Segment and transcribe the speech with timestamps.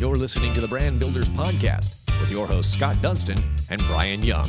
[0.00, 3.36] You're listening to the Brand Builders Podcast with your hosts, Scott Dunston
[3.68, 4.46] and Brian Young.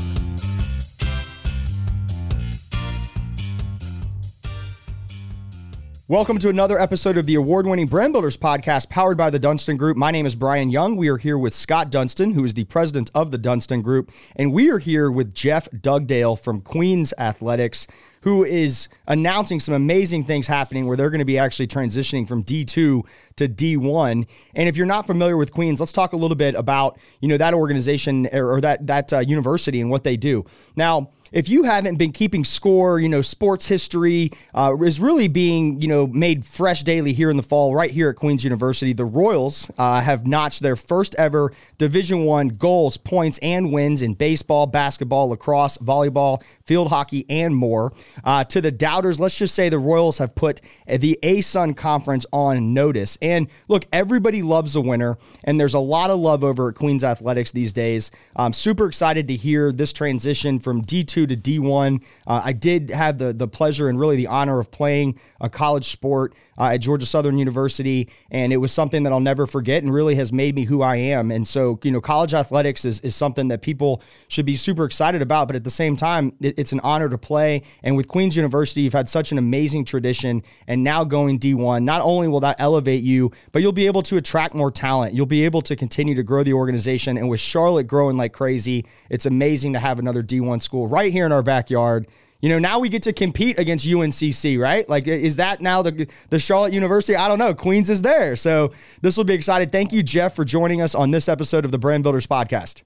[6.11, 9.77] Welcome to another episode of the award winning Brand Builders podcast powered by the Dunston
[9.77, 9.95] Group.
[9.95, 10.97] My name is Brian Young.
[10.97, 14.51] We are here with Scott Dunston, who is the president of the Dunston Group, and
[14.51, 17.87] we are here with Jeff Dugdale from Queens Athletics
[18.21, 22.43] who is announcing some amazing things happening where they're going to be actually transitioning from
[22.43, 23.03] D2 to
[23.37, 24.27] D1.
[24.53, 27.37] And if you're not familiar with Queens, let's talk a little bit about, you know,
[27.37, 30.45] that organization or, or that that uh, university and what they do.
[30.75, 35.81] Now, if you haven't been keeping score, you know, sports history uh, is really being,
[35.81, 38.93] you know, made fresh daily here in the fall, right here at Queens University.
[38.93, 44.13] The Royals uh, have notched their first ever Division One goals, points, and wins in
[44.13, 47.93] baseball, basketball, lacrosse, volleyball, field hockey, and more.
[48.23, 52.73] Uh, to the doubters, let's just say the Royals have put the ASUN Conference on
[52.73, 53.17] notice.
[53.21, 57.03] And look, everybody loves a winner, and there's a lot of love over at Queens
[57.03, 58.11] Athletics these days.
[58.35, 62.03] I'm super excited to hear this transition from D2 to D1.
[62.27, 65.85] Uh, I did have the the pleasure and really the honor of playing a college
[65.85, 69.91] sport uh, at Georgia Southern University, and it was something that I'll never forget and
[69.93, 71.31] really has made me who I am.
[71.31, 75.21] And so, you know, college athletics is, is something that people should be super excited
[75.21, 77.63] about, but at the same time, it, it's an honor to play.
[77.81, 82.01] And with Queens University, you've had such an amazing tradition, and now going D1, not
[82.01, 85.15] only will that elevate you, but you'll be able to attract more talent.
[85.15, 87.17] You'll be able to continue to grow the organization.
[87.17, 91.17] And with Charlotte growing like crazy, it's amazing to have another D1 school right right
[91.17, 92.07] here in our backyard.
[92.41, 94.87] You know, now we get to compete against UNCC, right?
[94.89, 97.15] Like, is that now the the Charlotte University?
[97.15, 97.53] I don't know.
[97.53, 99.69] Queens is there, so this will be exciting.
[99.69, 102.81] Thank you, Jeff, for joining us on this episode of the Brand Builders Podcast.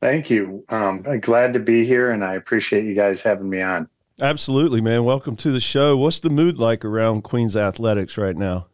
[0.00, 0.64] Thank you.
[0.68, 3.88] Um, glad to be here, and I appreciate you guys having me on.
[4.20, 5.04] Absolutely, man.
[5.04, 5.96] Welcome to the show.
[5.96, 8.66] What's the mood like around Queens athletics right now?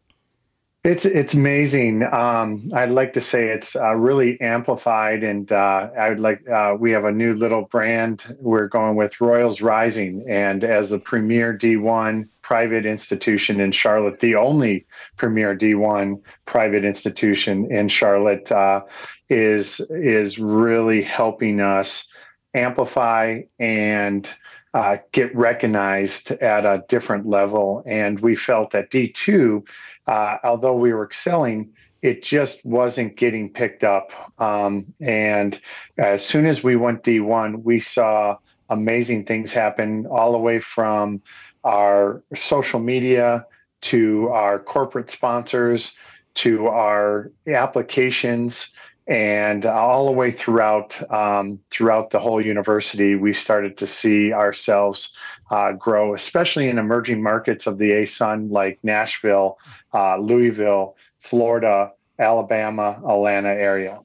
[0.86, 2.04] It's it's amazing.
[2.04, 6.76] Um, I'd like to say it's uh, really amplified, and uh, I would like uh,
[6.78, 8.22] we have a new little brand.
[8.38, 14.36] We're going with Royals Rising, and as the premier D1 private institution in Charlotte, the
[14.36, 18.82] only premier D1 private institution in Charlotte, uh,
[19.28, 22.06] is is really helping us
[22.54, 24.32] amplify and.
[24.74, 27.82] Uh, get recognized at a different level.
[27.86, 29.66] And we felt that D2
[30.06, 31.72] uh, although we were excelling,
[32.02, 34.12] it just wasn't getting picked up.
[34.40, 35.60] Um, and
[35.98, 38.36] as soon as we went D1, we saw
[38.68, 41.22] amazing things happen all the way from
[41.64, 43.44] our social media
[43.82, 45.94] to our corporate sponsors
[46.34, 48.70] to our applications
[49.06, 55.12] and all the way throughout um, throughout the whole university, we started to see ourselves
[55.50, 59.58] uh, grow, especially in emerging markets of the ASUN like Nashville,
[59.94, 64.00] uh, Louisville, Florida, Alabama, Atlanta area.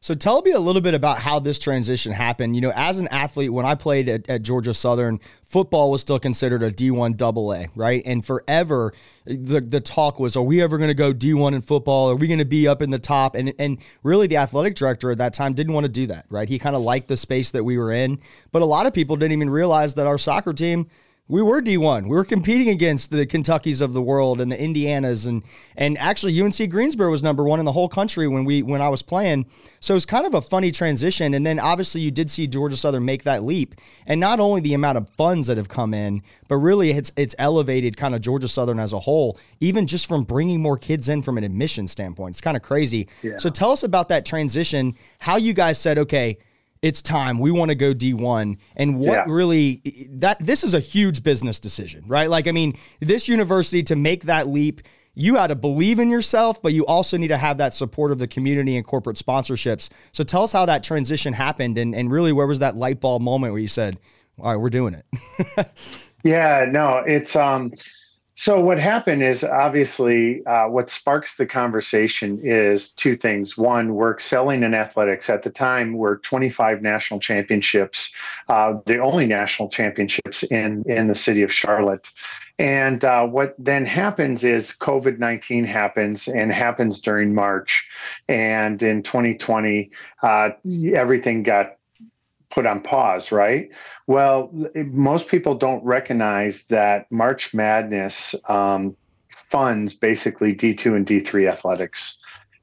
[0.00, 2.54] So tell me a little bit about how this transition happened.
[2.54, 6.18] You know, as an athlete, when I played at, at Georgia Southern, football was still
[6.18, 8.02] considered a D1 double A, right?
[8.06, 8.92] And forever
[9.24, 12.10] the the talk was, are we ever going to go D1 in football?
[12.10, 13.34] Are we going to be up in the top?
[13.34, 16.48] And and really the athletic director at that time didn't want to do that, right?
[16.48, 18.20] He kind of liked the space that we were in,
[18.52, 20.88] but a lot of people didn't even realize that our soccer team
[21.28, 22.04] we were D1.
[22.04, 25.42] We were competing against the Kentuckys of the world and the Indianas and
[25.76, 28.88] and actually UNC Greensboro was number 1 in the whole country when we when I
[28.88, 29.46] was playing.
[29.80, 33.04] So it's kind of a funny transition and then obviously you did see Georgia Southern
[33.04, 33.74] make that leap.
[34.06, 37.34] And not only the amount of funds that have come in, but really it's it's
[37.38, 41.22] elevated kind of Georgia Southern as a whole, even just from bringing more kids in
[41.22, 42.34] from an admission standpoint.
[42.34, 43.08] It's kind of crazy.
[43.22, 43.38] Yeah.
[43.38, 46.38] So tell us about that transition, how you guys said, "Okay,
[46.86, 47.38] it's time.
[47.38, 49.24] We want to go d1 and what yeah.
[49.26, 52.30] really that this is a huge business decision right?
[52.30, 54.82] Like i mean this university to make that leap
[55.14, 58.18] you had to believe in yourself but you also need to have that support of
[58.18, 59.88] the community and corporate sponsorships.
[60.12, 63.22] So tell us how that transition happened and, and really where was that light bulb
[63.22, 63.98] moment where you said
[64.38, 65.66] all right we're doing it.
[66.24, 67.72] Yeah no it's um
[68.38, 73.56] so what happened is obviously uh, what sparks the conversation is two things.
[73.56, 75.30] One, we're excelling in athletics.
[75.30, 78.12] At the time, we're 25 national championships,
[78.50, 82.10] uh, the only national championships in in the city of Charlotte.
[82.58, 87.88] And uh, what then happens is COVID 19 happens and happens during March.
[88.28, 89.90] And in 2020,
[90.22, 90.50] uh,
[90.94, 91.76] everything got
[92.50, 93.68] put on pause, right?
[94.06, 98.96] Well, most people don't recognize that March Madness um,
[99.30, 102.18] funds basically D2 and D3 athletics.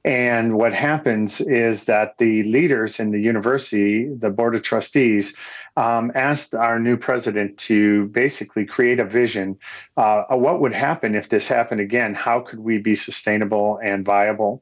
[0.05, 5.33] And what happens is that the leaders in the university, the board of trustees,
[5.77, 9.57] um, asked our new president to basically create a vision.
[9.95, 12.13] Uh, what would happen if this happened again?
[12.13, 14.61] How could we be sustainable and viable?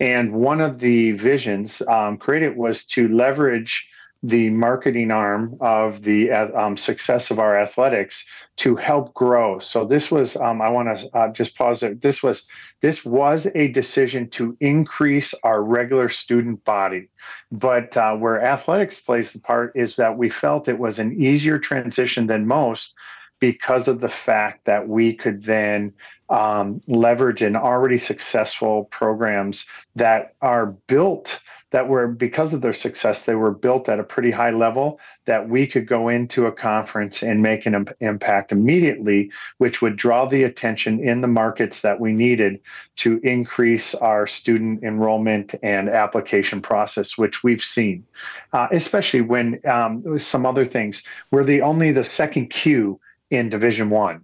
[0.00, 3.86] And one of the visions um, created was to leverage
[4.22, 8.24] the marketing arm of the um, success of our athletics
[8.56, 9.60] to help grow.
[9.60, 12.02] So this was um, I want to uh, just pause it.
[12.02, 12.44] This was
[12.80, 17.08] this was a decision to increase our regular student body,
[17.52, 21.58] but uh, where athletics plays the part is that we felt it was an easier
[21.58, 22.94] transition than most
[23.40, 25.92] because of the fact that we could then
[26.28, 29.64] um, leverage an already successful programs
[29.94, 34.30] that are built that were because of their success they were built at a pretty
[34.30, 39.82] high level that we could go into a conference and make an impact immediately which
[39.82, 42.60] would draw the attention in the markets that we needed
[42.96, 48.04] to increase our student enrollment and application process which we've seen.
[48.52, 51.02] Uh, especially when um, some other things.
[51.30, 52.98] We're the only the second queue
[53.30, 54.22] in division one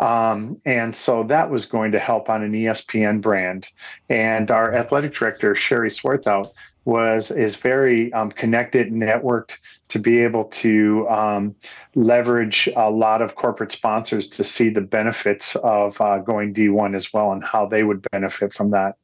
[0.00, 3.68] um, and so that was going to help on an ESPN brand.
[4.08, 6.52] And our athletic director, Sherry Swarthout,
[6.84, 9.58] was is very um, connected and networked
[9.88, 11.54] to be able to um,
[11.94, 17.12] leverage a lot of corporate sponsors to see the benefits of uh, going D1 as
[17.12, 18.96] well and how they would benefit from that.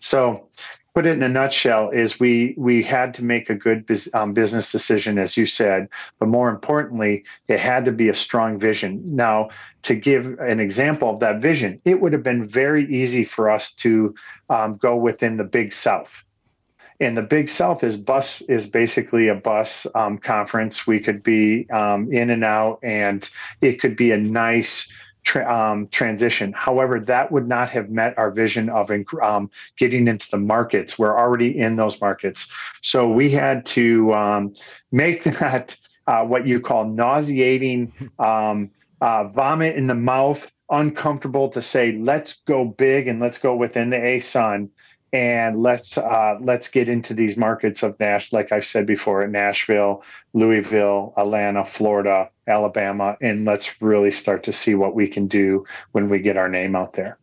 [0.00, 0.48] So
[0.96, 3.84] put it in a nutshell is we we had to make a good
[4.14, 5.86] um, business decision as you said
[6.18, 9.02] but more importantly it had to be a strong vision.
[9.04, 9.50] Now
[9.82, 13.74] to give an example of that vision it would have been very easy for us
[13.74, 14.14] to
[14.48, 16.24] um, go within the big south.
[16.98, 20.86] And the big south is bus is basically a bus um, conference.
[20.86, 23.28] We could be um, in and out and
[23.60, 24.90] it could be a nice
[25.26, 26.52] tra- um, transition.
[26.52, 28.90] However, that would not have met our vision of
[29.20, 30.98] um, getting into the markets.
[30.98, 32.48] We're already in those markets.
[32.80, 34.54] So we had to um,
[34.92, 35.76] make that
[36.06, 38.70] uh, what you call nauseating um,
[39.00, 43.90] uh, vomit in the mouth, uncomfortable to say, let's go big and let's go within
[43.90, 44.68] the ASUN
[45.12, 50.02] and let's uh, let's get into these markets of Nash, like I've said before, Nashville,
[50.34, 56.08] Louisville, Atlanta, Florida, Alabama, and let's really start to see what we can do when
[56.08, 57.18] we get our name out there.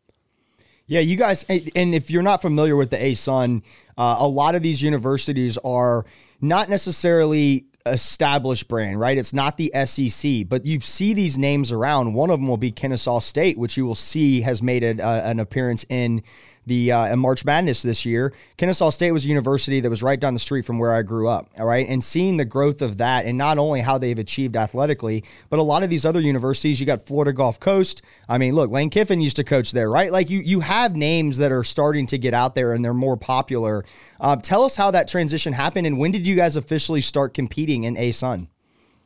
[0.86, 3.64] Yeah, you guys, and if you're not familiar with the ASUN,
[3.98, 6.06] uh, a lot of these universities are
[6.42, 9.18] not necessarily established brand, right?
[9.18, 12.14] It's not the SEC, but you see these names around.
[12.14, 15.22] One of them will be Kennesaw State, which you will see has made a, uh,
[15.22, 16.24] an appearance in
[16.66, 18.34] the uh, March Madness this year.
[18.58, 21.28] Kennesaw State was a university that was right down the street from where I grew
[21.28, 21.50] up.
[21.58, 25.24] All right, and seeing the growth of that, and not only how they've achieved athletically,
[25.50, 26.80] but a lot of these other universities.
[26.80, 28.02] You got Florida Gulf Coast.
[28.28, 30.12] I mean, look, Lane Kiffin used to coach there, right?
[30.12, 33.18] Like you, you have names that are starting to get out there and they're more
[33.18, 33.84] popular.
[34.20, 37.84] Uh, tell us how that transition happened, and when did you guys officially start competing
[37.84, 38.48] in ASUN?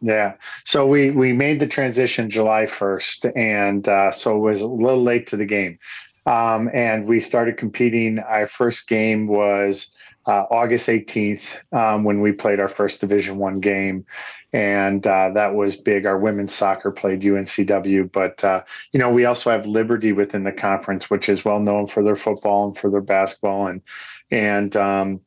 [0.02, 0.34] Yeah.
[0.64, 5.02] So we we made the transition July 1st, and uh, so it was a little
[5.02, 5.80] late to the game.
[6.28, 8.20] Um, and we started competing.
[8.20, 9.90] Our first game was
[10.26, 14.06] uh, August 18th um, when we played our first Division One game,
[14.52, 16.06] and uh, that was big.
[16.06, 20.52] Our women's soccer played UNCW, but uh, you know we also have Liberty within the
[20.52, 23.82] conference, which is well known for their football and for their basketball, and
[24.30, 25.22] and um,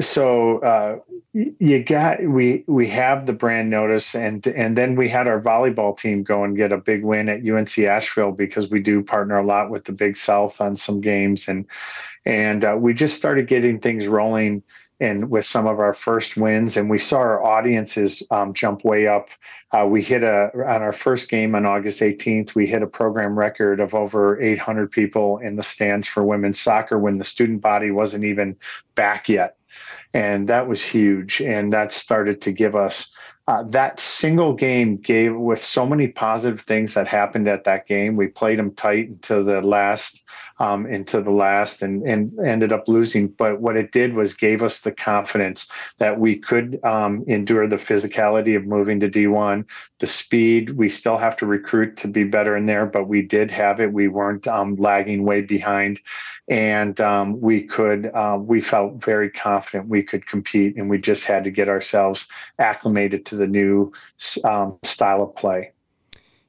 [0.00, 0.98] so uh,
[1.32, 5.96] you got we we have the brand notice and and then we had our volleyball
[5.96, 9.46] team go and get a big win at UNC Asheville because we do partner a
[9.46, 11.66] lot with the Big South on some games and
[12.26, 14.62] and uh, we just started getting things rolling
[15.00, 19.06] and with some of our first wins and we saw our audiences um, jump way
[19.06, 19.28] up.
[19.72, 23.38] Uh, we hit a on our first game on august 18th we hit a program
[23.38, 27.90] record of over 800 people in the stands for women's soccer when the student body
[27.90, 28.56] wasn't even
[28.94, 29.55] back yet
[30.16, 31.42] and that was huge.
[31.42, 33.10] And that started to give us
[33.48, 38.16] uh, that single game gave with so many positive things that happened at that game.
[38.16, 40.24] We played them tight until the last,
[40.58, 43.28] um, into the last, and and ended up losing.
[43.28, 47.76] But what it did was gave us the confidence that we could um, endure the
[47.76, 49.64] physicality of moving to D1,
[49.98, 50.70] the speed.
[50.70, 53.92] We still have to recruit to be better in there, but we did have it.
[53.92, 56.00] We weren't um, lagging way behind,
[56.48, 58.06] and um, we could.
[58.06, 62.28] Uh, we felt very confident we could compete, and we just had to get ourselves
[62.58, 63.92] acclimated to the new
[64.44, 65.72] um, style of play.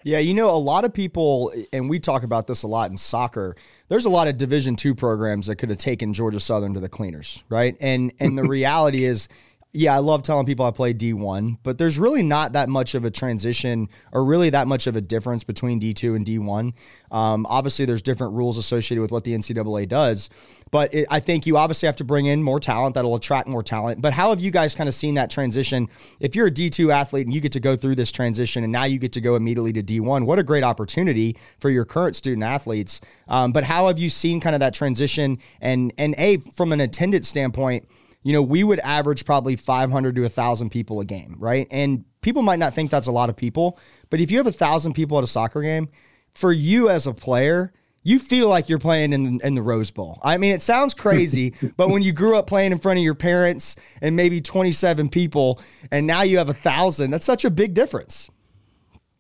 [0.08, 2.96] Yeah, you know, a lot of people, and we talk about this a lot in
[2.96, 3.58] soccer.
[3.90, 6.88] There's a lot of Division two programs that could have taken Georgia Southern to the
[6.88, 7.76] cleaners, right?
[7.82, 9.28] And and the reality is,
[9.74, 13.04] yeah, I love telling people I play D1, but there's really not that much of
[13.04, 16.74] a transition or really that much of a difference between D2 and D1.
[17.12, 20.30] Um, obviously, there's different rules associated with what the NCAA does,
[20.72, 23.62] but it, I think you obviously have to bring in more talent that'll attract more
[23.62, 24.02] talent.
[24.02, 25.90] But how have you guys kind of seen that transition?
[26.22, 28.86] If you're a D2 athlete and you get to go through this transition and now
[28.86, 32.44] you get to go immediately to D1, what a great opportunity for your current student
[32.44, 33.02] athletes.
[33.28, 35.40] Um, but how have you seen kind of that transition?
[35.60, 37.88] And, and A, from an attendance standpoint,
[38.28, 41.66] you know, we would average probably 500 to 1,000 people a game, right?
[41.72, 43.80] And people might not think that's a lot of people,
[44.10, 45.88] but if you have a 1,000 people at a soccer game,
[46.34, 47.72] for you as a player,
[48.04, 50.20] you feel like you're playing in, in the Rose Bowl.
[50.24, 53.16] I mean, it sounds crazy, but when you grew up playing in front of your
[53.16, 57.74] parents and maybe 27 people, and now you have a thousand, that's such a big
[57.74, 58.30] difference.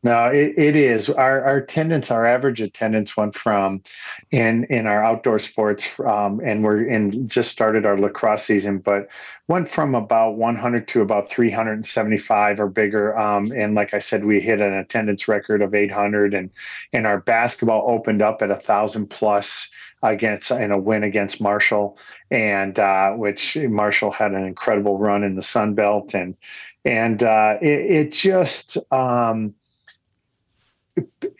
[0.03, 1.09] No, it, it is.
[1.09, 3.81] Our, our attendance, our average attendance went from
[4.31, 9.07] in in our outdoor sports, um, and we're in just started our lacrosse season, but
[9.47, 13.17] went from about 100 to about 375 or bigger.
[13.17, 16.51] Um, and like I said, we hit an attendance record of 800, and
[16.93, 19.67] and our basketball opened up at a thousand plus
[20.03, 21.97] against in a win against Marshall,
[22.29, 26.35] and uh, which Marshall had an incredible run in the Sun Belt, and
[26.85, 28.77] and uh, it, it just.
[28.91, 29.55] Um,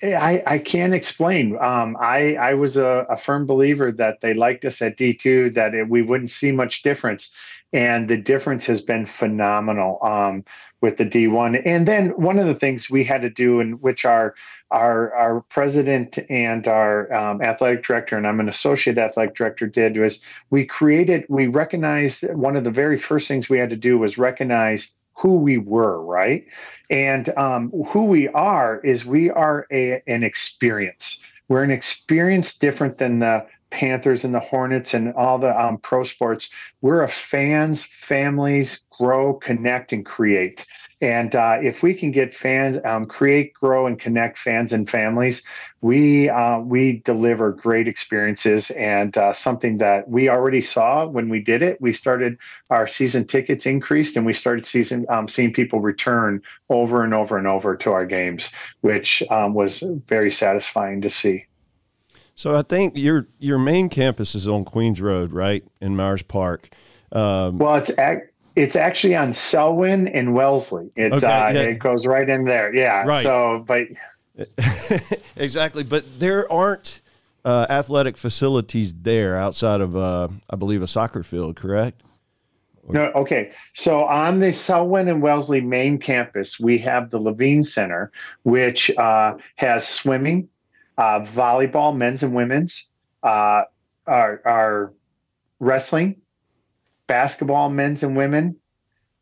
[0.04, 1.58] I, I can't explain.
[1.58, 5.74] Um, I, I was a, a, firm believer that they liked us at D2, that
[5.74, 7.32] it, we wouldn't see much difference.
[7.74, 10.46] And the difference has been phenomenal um,
[10.82, 11.62] with the D1.
[11.66, 14.36] And then one of the things we had to do, in which our
[14.72, 19.98] our, our president and our um, athletic director, and I'm an associate athletic director, did
[19.98, 23.98] was we created, we recognized one of the very first things we had to do
[23.98, 26.46] was recognize who we were, right?
[26.90, 31.20] And um, who we are is we are a, an experience.
[31.50, 36.04] We're an experience different than the Panthers and the Hornets and all the um, pro
[36.04, 36.50] sports.
[36.82, 40.66] We're a fans, families, grow, connect, and create.
[41.00, 45.44] And uh, if we can get fans, um, create, grow, and connect fans and families,
[45.82, 51.40] we uh, we deliver great experiences and uh, something that we already saw when we
[51.40, 51.80] did it.
[51.80, 52.38] We started
[52.72, 57.38] our season tickets increased, and we started season um, seeing people return over and over
[57.38, 58.50] and over to our games,
[58.82, 61.46] which um, was very satisfying to see.
[62.38, 66.70] So I think your your main campus is on Queens Road, right in Myers Park.
[67.12, 67.92] Um, well, it's
[68.56, 70.92] it's actually on Selwyn and Wellesley.
[70.96, 71.62] It okay, uh, yeah.
[71.62, 72.74] it goes right in there.
[72.74, 73.04] Yeah.
[73.06, 73.24] Right.
[73.24, 73.88] So, but
[75.36, 77.02] exactly, but there aren't
[77.44, 81.56] uh, athletic facilities there outside of, uh, I believe, a soccer field.
[81.56, 82.04] Correct?
[82.88, 83.06] No.
[83.16, 83.52] Okay.
[83.74, 88.12] So on the Selwyn and Wellesley main campus, we have the Levine Center,
[88.44, 90.48] which uh, has swimming,
[90.98, 92.90] uh, volleyball, men's and women's,
[93.24, 93.64] uh,
[94.06, 94.94] our, our
[95.60, 96.16] wrestling,
[97.08, 98.56] basketball, men's and women,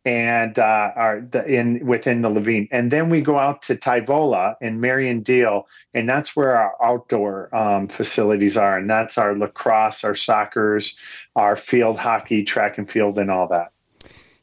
[0.06, 2.68] and uh, are the, in within the Levine.
[2.72, 5.64] And then we go out to Tyvola and Marion Diehl,
[5.96, 8.78] and that's where our outdoor um, facilities are.
[8.78, 10.96] And that's our lacrosse, our soccer's,
[11.36, 13.72] our field hockey, track and field, and all that.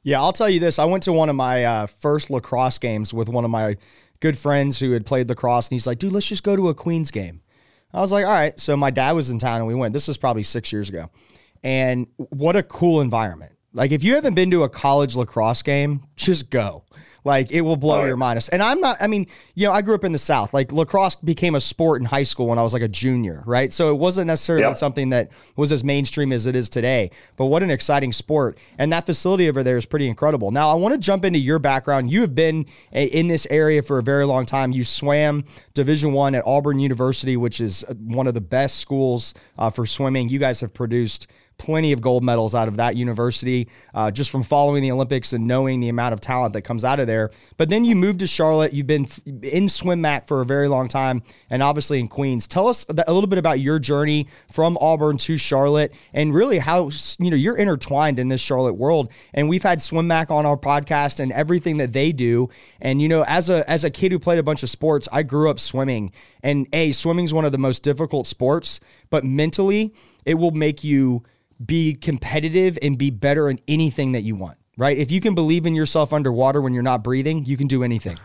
[0.03, 0.81] Yeah, I'll tell you this.
[0.81, 3.77] I went to one of my uh, first lacrosse games with one of my
[4.23, 6.75] good friends who had played lacrosse, and he's like, dude, let's just go to a
[6.75, 7.43] Queens game.
[7.93, 8.59] I was like, all right.
[8.59, 9.93] So my dad was in town and we went.
[9.93, 11.11] This was probably six years ago.
[11.63, 13.53] And what a cool environment.
[13.75, 16.85] Like if you haven't been to a college lacrosse game, just go.
[17.25, 18.49] Like it will blow oh, your mind.
[18.51, 20.53] And I'm not, I mean, you know, I grew up in the South.
[20.53, 23.73] Like lacrosse became a sport in high school when I was like a junior, right?
[23.73, 27.11] So it wasn't necessarily something that was as mainstream as it is today.
[27.37, 28.59] But what an exciting sport.
[28.79, 30.51] And that facility over there is pretty incredible.
[30.51, 32.11] Now, I want to jump into your background.
[32.11, 34.73] You have been in this area for a very long time.
[34.73, 39.71] You swam Division One at Auburn University, which is one of the best schools uh,
[39.71, 40.29] for swimming.
[40.29, 41.27] You guys have produced
[41.59, 45.47] plenty of gold medals out of that university uh, just from following the Olympics and
[45.47, 47.31] knowing the amount of talent that comes out of there.
[47.57, 48.73] But then you moved to Charlotte.
[48.73, 52.47] You've been in SwimMac for a very long time and obviously in Queens.
[52.49, 56.91] Tell us a little bit about your journey from Auburn to Charlotte and really how
[57.19, 59.13] you know you're intertwined in this Charlotte world.
[59.35, 62.49] And we've had SwimMac on our podcast and everything that they do.
[62.81, 65.23] And you know, as a as a kid who played a bunch of sports, I
[65.23, 66.13] grew up swimming.
[66.43, 68.81] And a swimming is one of the most difficult sports,
[69.11, 69.95] but mentally
[70.25, 71.23] it will make you
[71.65, 74.97] be competitive and be better in anything that you want right?
[74.97, 78.17] If you can believe in yourself underwater when you're not breathing, you can do anything.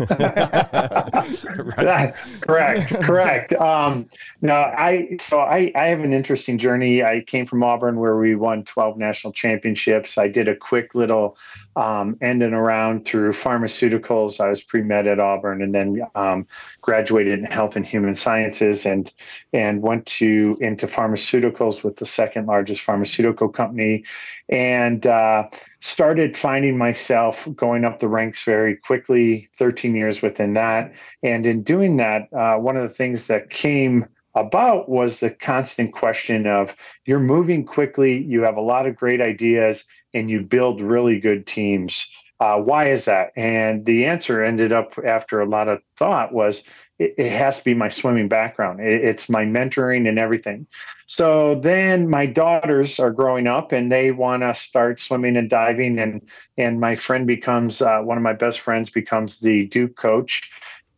[1.78, 2.14] right.
[2.42, 3.54] correct, correct.
[3.54, 4.08] Um,
[4.42, 7.04] no, I so I, I have an interesting journey.
[7.04, 10.18] I came from Auburn where we won 12 national championships.
[10.18, 11.38] I did a quick little
[11.78, 14.42] um, ending around through pharmaceuticals.
[14.42, 16.48] I was pre med at Auburn, and then um,
[16.82, 19.14] graduated in health and human sciences, and
[19.54, 24.04] and went to into pharmaceuticals with the second largest pharmaceutical company,
[24.50, 25.48] and uh,
[25.80, 29.48] started finding myself going up the ranks very quickly.
[29.54, 30.92] Thirteen years within that,
[31.22, 34.08] and in doing that, uh, one of the things that came
[34.38, 36.76] about was the constant question of
[37.06, 41.46] you're moving quickly, you have a lot of great ideas, and you build really good
[41.46, 42.08] teams.
[42.40, 43.32] Uh, why is that?
[43.36, 46.64] And the answer ended up after a lot of thought was
[47.00, 48.80] it, it has to be my swimming background.
[48.80, 50.68] It, it's my mentoring and everything.
[51.08, 55.98] So then my daughters are growing up and they want to start swimming and diving.
[55.98, 56.22] And
[56.58, 60.50] and my friend becomes uh, one of my best friends becomes the Duke coach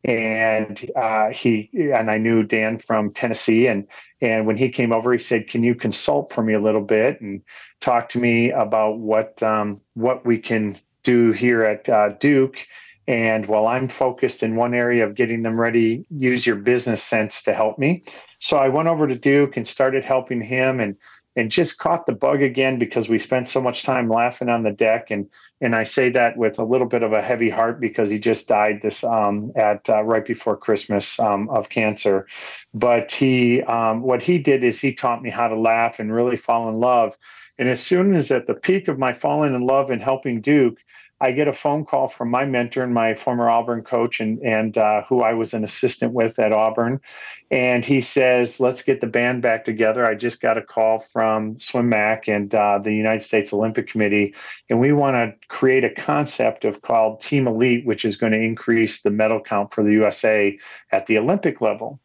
[0.03, 3.85] and uh, he and I knew Dan from Tennessee, and
[4.21, 7.19] and when he came over, he said, "Can you consult for me a little bit
[7.21, 7.41] and
[7.81, 12.65] talk to me about what um, what we can do here at uh, Duke?"
[13.07, 17.41] And while I'm focused in one area of getting them ready, use your business sense
[17.43, 18.03] to help me.
[18.39, 20.95] So I went over to Duke and started helping him, and
[21.35, 24.71] and just caught the bug again because we spent so much time laughing on the
[24.71, 25.29] deck and
[25.61, 28.47] and I say that with a little bit of a heavy heart because he just
[28.47, 32.27] died this um, at uh, right before Christmas um, of cancer.
[32.73, 36.37] But he, um, what he did is he taught me how to laugh and really
[36.37, 37.17] fall in love.
[37.57, 40.79] And as soon as at the peak of my falling in love and helping Duke,
[41.21, 44.77] I get a phone call from my mentor and my former Auburn coach, and and
[44.77, 47.01] uh, who I was an assistant with at Auburn,
[47.51, 51.55] and he says, "Let's get the band back together." I just got a call from
[51.55, 54.33] SwimMac and uh, the United States Olympic Committee,
[54.69, 58.39] and we want to create a concept of called Team Elite, which is going to
[58.39, 60.57] increase the medal count for the USA
[60.91, 61.99] at the Olympic level.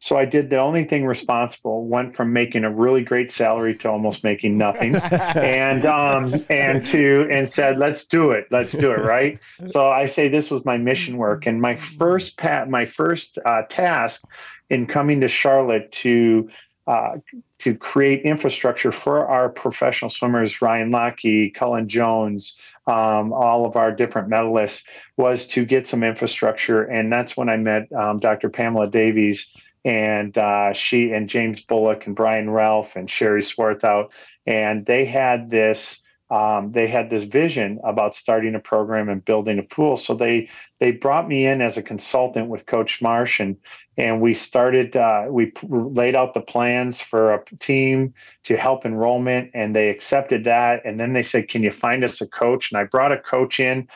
[0.00, 1.86] So I did the only thing responsible.
[1.86, 4.94] Went from making a really great salary to almost making nothing,
[5.34, 9.38] and um, and to and said, let's do it, let's do it, right?
[9.66, 13.62] So I say this was my mission work, and my first pat, my first uh,
[13.68, 14.24] task
[14.70, 16.48] in coming to Charlotte to
[16.86, 17.18] uh,
[17.58, 23.92] to create infrastructure for our professional swimmers, Ryan Lochte, Cullen Jones, um, all of our
[23.92, 24.84] different medalists,
[25.16, 28.48] was to get some infrastructure, and that's when I met um, Dr.
[28.48, 29.52] Pamela Davies
[29.84, 34.10] and uh, she and James Bullock and Brian Ralph and Sherry Swarthout,
[34.46, 39.58] and they had this um, they had this vision about starting a program and building
[39.58, 39.96] a pool.
[39.96, 43.56] So they they brought me in as a consultant with Coach Marsh, and
[43.96, 48.12] and we started uh, we laid out the plans for a team
[48.44, 50.82] to help enrollment, and they accepted that.
[50.84, 53.58] And then they said, "Can you find us a coach?" And I brought a coach
[53.58, 53.88] in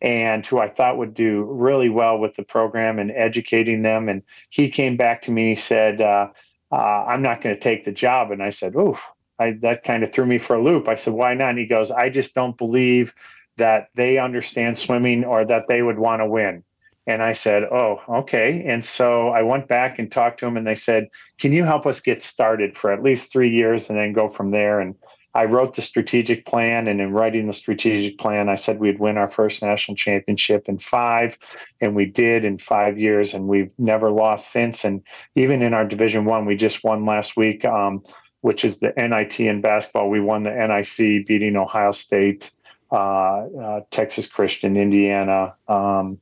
[0.00, 4.08] and who I thought would do really well with the program and educating them.
[4.08, 6.28] And he came back to me, he said, uh,
[6.72, 8.30] uh, I'm not going to take the job.
[8.30, 8.98] And I said, Oh,
[9.38, 10.88] that kind of threw me for a loop.
[10.88, 11.50] I said, Why not?
[11.50, 13.14] And he goes, I just don't believe
[13.56, 16.62] that they understand swimming or that they would want to win.
[17.06, 18.62] And I said, Oh, okay.
[18.66, 21.08] And so I went back and talked to him, and they said,
[21.38, 24.50] Can you help us get started for at least three years and then go from
[24.50, 24.80] there?
[24.80, 24.94] And
[25.34, 29.16] I wrote the strategic plan, and in writing the strategic plan, I said we'd win
[29.16, 31.38] our first national championship in five,
[31.80, 34.84] and we did in five years, and we've never lost since.
[34.84, 35.02] And
[35.36, 38.02] even in our Division One, we just won last week, um,
[38.40, 40.10] which is the NIT in basketball.
[40.10, 42.50] We won the NIC, beating Ohio State,
[42.90, 46.18] uh, uh, Texas Christian, Indiana, um,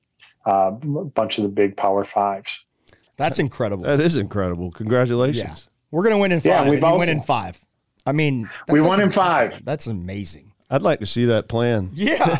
[0.47, 2.63] uh, a bunch of the big Power Fives.
[3.17, 3.85] That's incredible.
[3.85, 4.71] That is incredible.
[4.71, 5.67] Congratulations.
[5.67, 5.73] Yeah.
[5.91, 6.51] We're gonna win in five.
[6.51, 7.59] Yeah, we've and you also- win in five.
[8.09, 9.63] I mean, We won in five.
[9.67, 10.48] That's amazing.
[10.71, 11.89] I'd like to see that plan.
[11.95, 12.39] Yeah,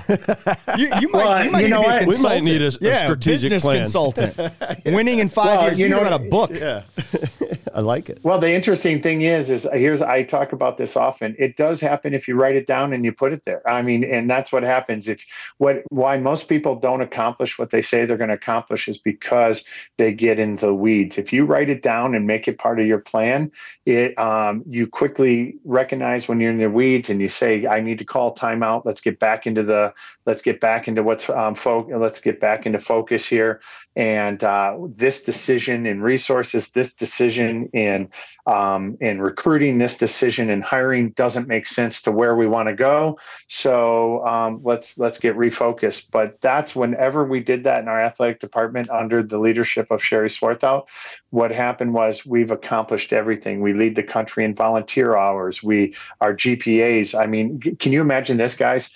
[0.77, 1.25] you, you might.
[1.25, 2.07] Well, you might you need know to be a what?
[2.09, 2.71] We might need a- a
[3.05, 3.83] strategic business plan.
[3.83, 4.37] consultant.
[4.85, 5.79] Winning in five Well, years.
[5.79, 6.51] you You know- know, got a book.
[6.53, 6.83] Yeah.
[7.75, 8.19] I like it.
[8.25, 11.37] Well, the interesting thing is, is here's I talk about this often.
[11.39, 13.67] It does happen if you write it down and you put it there.
[13.69, 15.09] I mean, and that's what happens.
[15.09, 15.25] If
[15.59, 19.65] what why most people don't accomplish what they say they're going to accomplish is because
[19.97, 21.17] they get in the weeds.
[21.19, 23.51] If you write it down and make it part of your plan,
[23.87, 27.99] it um, you quickly recognize when you're in the weeds and you say, "I need
[28.01, 28.83] to call timeout.
[28.85, 29.93] Let's get back into the
[30.27, 33.61] let's get back into what's um, fo- let's get back into focus here."
[33.99, 38.09] And uh, this decision in resources, this decision in
[38.47, 42.75] um, in recruiting, this decision in hiring doesn't make sense to where we want to
[42.75, 43.19] go.
[43.49, 46.13] So um, let's let's get refocused.
[46.13, 50.29] But that's whenever we did that in our athletic department under the leadership of Sherry
[50.29, 50.87] Swarthout,
[51.31, 53.61] what happened was we've accomplished everything.
[53.61, 55.61] We lead the country in volunteer hours.
[55.61, 57.19] We our GPAs.
[57.19, 58.91] I mean, can you imagine this, guys?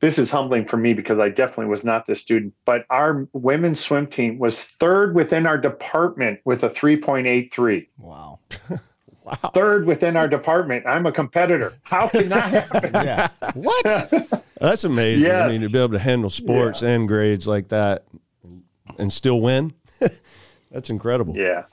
[0.00, 3.80] This is humbling for me because I definitely was not this student, but our women's
[3.80, 7.88] swim team was third within our department with a 3.83.
[7.98, 8.38] Wow.
[9.24, 9.32] wow.
[9.54, 10.86] Third within our department.
[10.86, 11.74] I'm a competitor.
[11.82, 12.90] How can that happen?
[12.94, 13.28] Yeah.
[13.54, 14.44] what?
[14.60, 15.30] That's amazing.
[15.30, 15.50] I Yes.
[15.52, 18.04] mean, to be able to handle sports and grades like that
[18.98, 19.72] and still win,
[20.70, 21.36] that's incredible.
[21.36, 21.64] Yeah.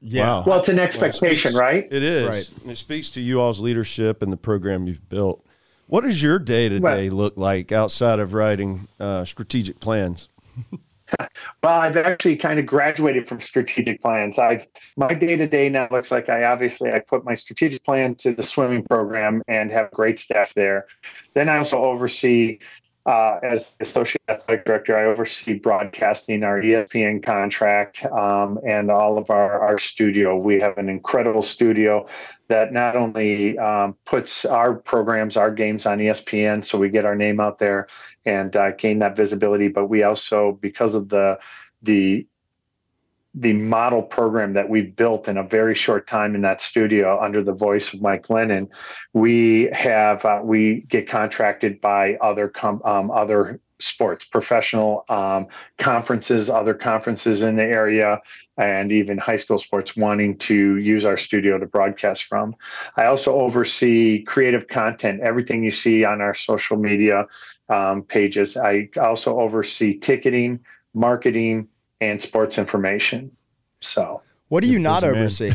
[0.00, 0.26] Yeah.
[0.26, 0.44] Wow.
[0.46, 1.88] Well, it's an expectation, speaks- right?
[1.90, 2.28] It is.
[2.28, 2.50] Right.
[2.62, 5.44] And It speaks to you all's leadership and the program you've built.
[5.86, 10.28] What does your day to day look like outside of writing uh, strategic plans?
[11.62, 14.38] Well, I've actually kind of graduated from strategic plans.
[14.38, 14.66] I've
[14.96, 18.32] my day to day now looks like I obviously I put my strategic plan to
[18.32, 20.86] the swimming program and have great staff there.
[21.34, 22.58] Then I also oversee
[23.06, 29.28] uh, as associate athletic director, I oversee broadcasting our ESPN contract um, and all of
[29.28, 30.36] our, our studio.
[30.38, 32.06] We have an incredible studio
[32.48, 37.14] that not only um, puts our programs, our games on ESPN, so we get our
[37.14, 37.88] name out there
[38.24, 41.38] and uh, gain that visibility, but we also, because of the
[41.82, 42.26] the
[43.34, 47.42] the model program that we built in a very short time in that studio under
[47.42, 48.68] the voice of Mike Lennon,
[49.12, 55.46] we have uh, we get contracted by other com- um, other sports, professional um,
[55.78, 58.20] conferences, other conferences in the area,
[58.56, 62.54] and even high school sports wanting to use our studio to broadcast from.
[62.96, 67.26] I also oversee creative content, everything you see on our social media
[67.68, 68.56] um, pages.
[68.56, 70.60] I also oversee ticketing,
[70.94, 71.68] marketing,
[72.00, 73.30] and sports information.
[73.80, 75.20] So What do you not busy man.
[75.22, 75.52] oversee?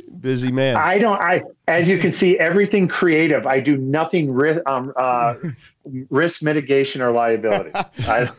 [0.20, 0.76] Busy man.
[0.76, 1.20] I don't.
[1.20, 3.46] I as you can see, everything creative.
[3.46, 5.34] I do nothing risk um, uh,
[6.08, 7.70] risk mitigation or liability.
[8.08, 8.30] I,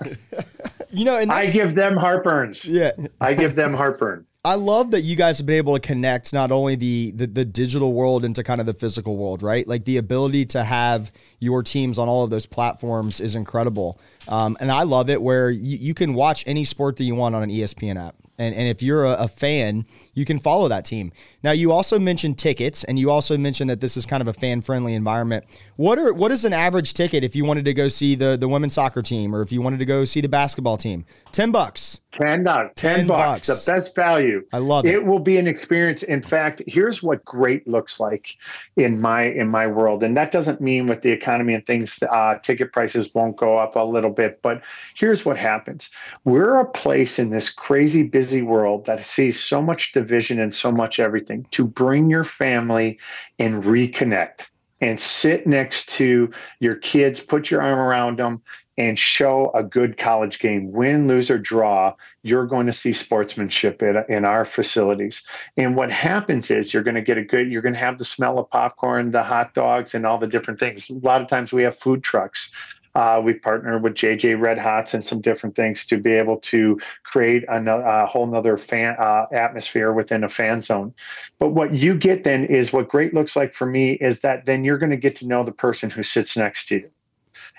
[0.89, 2.65] you know, and I give them heartburns.
[2.67, 2.91] yeah.
[3.21, 4.25] I give them heartburn.
[4.45, 7.45] I love that you guys have been able to connect not only the, the the
[7.45, 9.67] digital world into kind of the physical world, right?
[9.67, 13.99] Like the ability to have your teams on all of those platforms is incredible.
[14.27, 17.34] Um, and I love it where you, you can watch any sport that you want
[17.34, 18.15] on an ESPN app.
[18.38, 21.12] And, and if you're a, a fan, you can follow that team.
[21.43, 24.34] Now, you also mentioned tickets, and you also mentioned that this is kind of a
[24.34, 25.45] fan friendly environment.
[25.76, 28.48] What are what is an average ticket if you wanted to go see the the
[28.48, 31.06] women's soccer team, or if you wanted to go see the basketball team?
[31.32, 32.02] Ten bucks.
[32.15, 33.65] Ten dollars, 10 ten bucks, bucks.
[33.65, 34.45] the best value.
[34.54, 34.93] I love it.
[34.93, 36.02] It will be an experience.
[36.02, 38.38] In fact, here's what great looks like
[38.78, 42.36] in my in my world, and that doesn't mean with the economy and things, uh,
[42.36, 44.41] ticket prices won't go up a little bit.
[44.41, 44.62] But
[44.93, 45.89] here's what happens:
[46.24, 50.71] we're a place in this crazy busy world that sees so much division and so
[50.71, 51.45] much everything.
[51.51, 52.97] To bring your family
[53.38, 54.47] and reconnect
[54.81, 58.41] and sit next to your kids, put your arm around them,
[58.77, 63.81] and show a good college game, win, lose, or draw, you're going to see sportsmanship
[63.81, 65.21] in, in our facilities.
[65.55, 68.05] And what happens is you're going to get a good, you're going to have the
[68.05, 70.89] smell of popcorn, the hot dogs, and all the different things.
[70.89, 72.51] A lot of times we have food trucks.
[72.95, 76.79] Uh, we partner with JJ Red Hots and some different things to be able to
[77.03, 80.93] create a, whole nother fan uh, atmosphere within a fan zone.
[81.38, 84.63] But what you get then is what great looks like for me is that then
[84.63, 86.89] you're going to get to know the person who sits next to you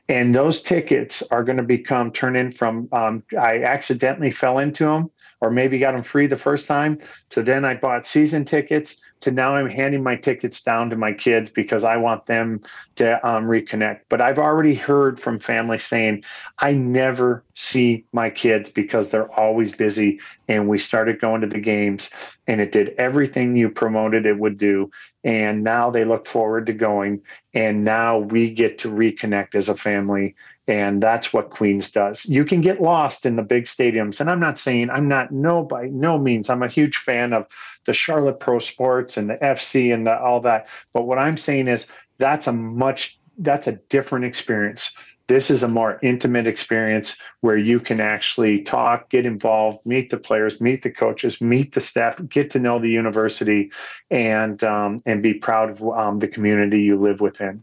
[0.09, 4.85] and those tickets are going to become turned in from um, i accidentally fell into
[4.85, 6.99] them or maybe got them free the first time
[7.31, 8.97] to then i bought season tickets
[9.27, 12.61] to now i'm handing my tickets down to my kids because i want them
[12.95, 14.01] to um, reconnect.
[14.09, 16.25] But i've already heard from families saying
[16.59, 20.21] i never see my kids because they're always busy.
[20.47, 22.11] And we started going to the games
[22.47, 24.91] and it did everything you promoted it would do.
[25.25, 27.23] And now they look forward to going
[27.55, 30.37] and now we get to reconnect as a family.
[30.69, 32.27] And that's what queens does.
[32.27, 35.63] You can get lost in the big stadiums and i'm not saying i'm not no
[35.63, 37.47] by no means i'm a huge fan of
[37.87, 41.69] the charlotte pro sports and the fc and the, all that but what i'm saying
[41.69, 41.87] is
[42.19, 44.93] that's a much that's a different experience
[45.29, 50.17] this is a more intimate experience where you can actually talk, get involved, meet the
[50.17, 53.71] players, meet the coaches, meet the staff, get to know the university,
[54.11, 57.63] and um, and be proud of um, the community you live within.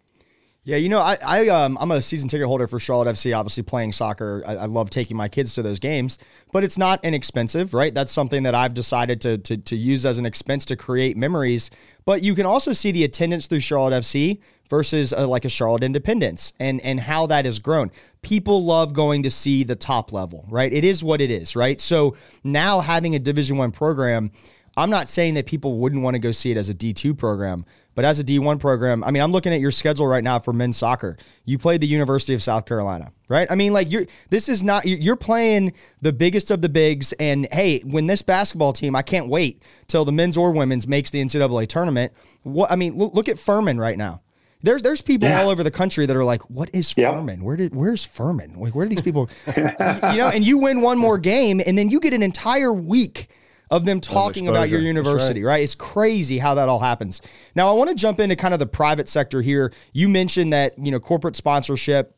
[0.65, 3.37] Yeah, you know, I, I um, I'm a season ticket holder for Charlotte FC.
[3.37, 6.17] Obviously, playing soccer, I, I love taking my kids to those games,
[6.53, 7.93] but it's not inexpensive, right?
[7.93, 11.69] That's something that I've decided to, to to use as an expense to create memories.
[12.05, 15.83] But you can also see the attendance through Charlotte FC versus uh like a Charlotte
[15.83, 17.91] Independence, and and how that has grown.
[18.21, 20.71] People love going to see the top level, right?
[20.71, 21.81] It is what it is, right?
[21.81, 24.31] So now having a Division One program.
[24.75, 27.63] I'm not saying that people wouldn't want to go see it as a D2 program,
[27.95, 30.53] but as a D1 program, I mean, I'm looking at your schedule right now for
[30.53, 31.17] men's soccer.
[31.45, 33.47] You played the University of South Carolina, right?
[33.51, 37.47] I mean, like you're this is not you're playing the biggest of the bigs and
[37.51, 41.21] hey, when this basketball team, I can't wait till the men's or women's makes the
[41.23, 42.13] NCAA tournament.
[42.43, 44.21] What I mean, look, look at Furman right now.
[44.61, 45.41] There's there's people Yeah.
[45.41, 47.13] all over the country that are like, what is Yep.
[47.13, 47.43] Furman?
[47.43, 48.55] Where did where's Furman?
[48.57, 51.89] Like where do these people you know, and you win one more game and then
[51.89, 53.27] you get an entire week
[53.73, 55.53] of them talking about your university, right.
[55.53, 55.63] right.
[55.63, 57.21] It's crazy how that all happens.
[57.55, 59.73] Now, I want to jump into kind of the private sector here.
[59.93, 62.15] You mentioned that, you know, corporate sponsorship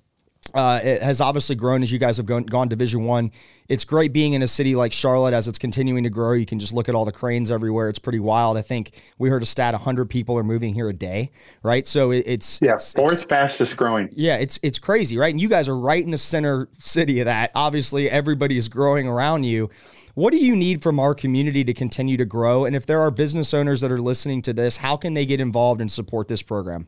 [0.54, 3.32] uh, it has obviously grown as you guys have gone, gone Division One.
[3.68, 6.34] It's great being in a city like Charlotte as it's continuing to grow.
[6.34, 7.90] You can just look at all the cranes everywhere.
[7.90, 8.56] It's pretty wild.
[8.56, 11.32] I think we heard a stat: 100 people are moving here a day,
[11.64, 11.86] right?
[11.88, 14.10] So it, it's yeah, it's, fourth it's, fastest growing.
[14.14, 15.32] Yeah, it's it's crazy, right?
[15.32, 17.52] And you guys are right in the center city of that.
[17.56, 19.72] Obviously, everybody is growing around you.
[20.16, 22.64] What do you need from our community to continue to grow?
[22.64, 25.42] And if there are business owners that are listening to this, how can they get
[25.42, 26.88] involved and support this program?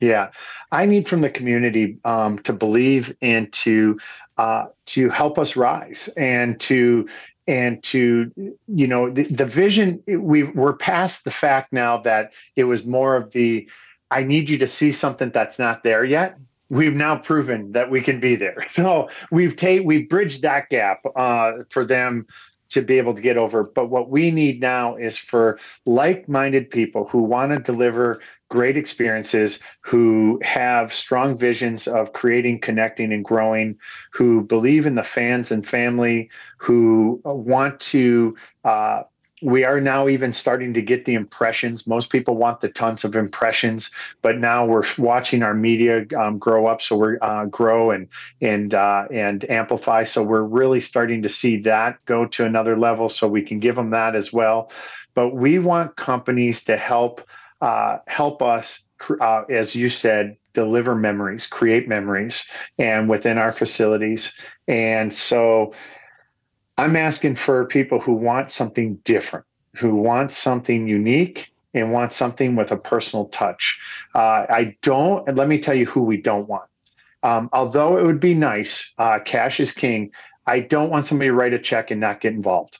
[0.00, 0.30] Yeah,
[0.72, 3.98] I need from the community um, to believe and to
[4.38, 7.08] uh, to help us rise and to
[7.46, 8.32] and to
[8.66, 10.02] you know the, the vision.
[10.06, 13.68] We we're past the fact now that it was more of the
[14.10, 16.38] I need you to see something that's not there yet.
[16.74, 18.66] We've now proven that we can be there.
[18.68, 22.26] So we've take we've bridged that gap uh, for them
[22.70, 23.62] to be able to get over.
[23.62, 28.76] But what we need now is for like minded people who want to deliver great
[28.76, 33.78] experiences, who have strong visions of creating, connecting, and growing,
[34.12, 39.02] who believe in the fans and family, who want to uh,
[39.44, 41.86] we are now even starting to get the impressions.
[41.86, 43.90] Most people want the tons of impressions,
[44.22, 46.80] but now we're watching our media um, grow up.
[46.80, 48.08] So we're uh, grow and
[48.40, 50.04] and uh, and amplify.
[50.04, 53.10] So we're really starting to see that go to another level.
[53.10, 54.72] So we can give them that as well.
[55.14, 57.20] But we want companies to help
[57.60, 58.82] uh, help us,
[59.20, 62.44] uh, as you said, deliver memories, create memories,
[62.78, 64.32] and within our facilities.
[64.68, 65.74] And so
[66.76, 72.56] I'm asking for people who want something different, who want something unique and want something
[72.56, 73.78] with a personal touch.
[74.14, 76.68] Uh, I don't, and let me tell you who we don't want.
[77.22, 80.12] Um, although it would be nice, uh, cash is king.
[80.46, 82.78] I don't want somebody to write a check and not get involved.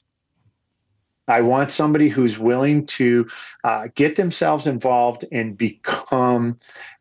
[1.27, 3.27] I want somebody who's willing to
[3.63, 6.59] uh, get themselves involved and become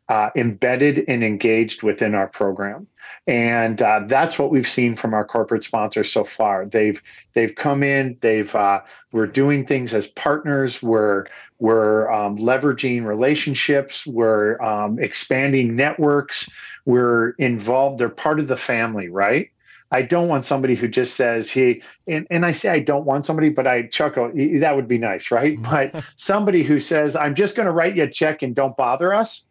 [0.08, 2.86] uh, embedded and engaged within our program
[3.26, 6.66] and uh, that's what we've seen from our corporate sponsors so far.
[6.66, 8.18] They've they've come in.
[8.20, 8.80] They've uh,
[9.12, 10.82] we're doing things as partners.
[10.82, 11.26] We're
[11.58, 14.06] we're um, leveraging relationships.
[14.06, 16.50] We're um, expanding networks.
[16.84, 17.98] We're involved.
[17.98, 19.50] They're part of the family, right?
[19.90, 23.24] I don't want somebody who just says he and, and I say I don't want
[23.24, 24.32] somebody, but I chuckle.
[24.34, 25.56] That would be nice, right?
[25.62, 29.14] but somebody who says I'm just going to write you a check and don't bother
[29.14, 29.46] us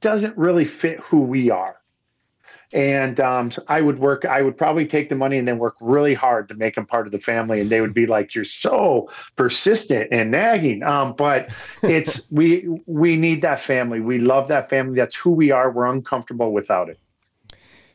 [0.00, 1.81] doesn't really fit who we are
[2.72, 4.24] and um, so I would work.
[4.24, 7.06] I would probably take the money and then work really hard to make them part
[7.06, 7.60] of the family.
[7.60, 13.16] And they would be like, "You're so persistent and nagging." Um, but it's we we
[13.16, 14.00] need that family.
[14.00, 14.96] We love that family.
[14.96, 15.70] That's who we are.
[15.70, 16.98] We're uncomfortable without it.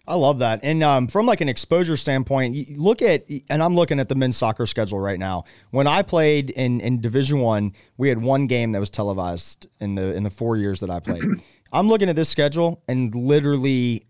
[0.07, 0.61] I love that.
[0.63, 4.37] And um, from like an exposure standpoint, look at and I'm looking at the men's
[4.37, 5.43] soccer schedule right now.
[5.71, 9.95] When I played in in Division One, we had one game that was televised in
[9.95, 11.23] the in the four years that I played.
[11.73, 14.06] I'm looking at this schedule, and literally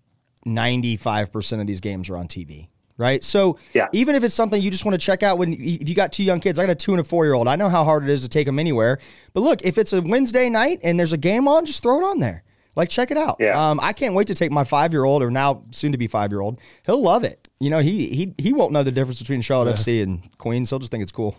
[0.47, 2.69] 95% of these games are on TV.
[2.99, 3.23] Right.
[3.23, 3.89] So yeah.
[3.91, 6.23] even if it's something you just want to check out when if you got two
[6.23, 7.47] young kids, I got a two and a four year old.
[7.47, 8.97] I know how hard it is to take them anywhere.
[9.33, 12.03] But look, if it's a Wednesday night and there's a game on, just throw it
[12.03, 12.43] on there.
[12.75, 13.37] Like check it out.
[13.39, 13.69] Yeah.
[13.69, 16.07] Um, I can't wait to take my five year old or now soon to be
[16.07, 16.59] five year old.
[16.87, 17.47] He'll love it.
[17.59, 19.75] You know, he he he won't know the difference between Charlotte yeah.
[19.75, 20.71] FC and Queens.
[20.71, 21.35] He'll just think it's cool.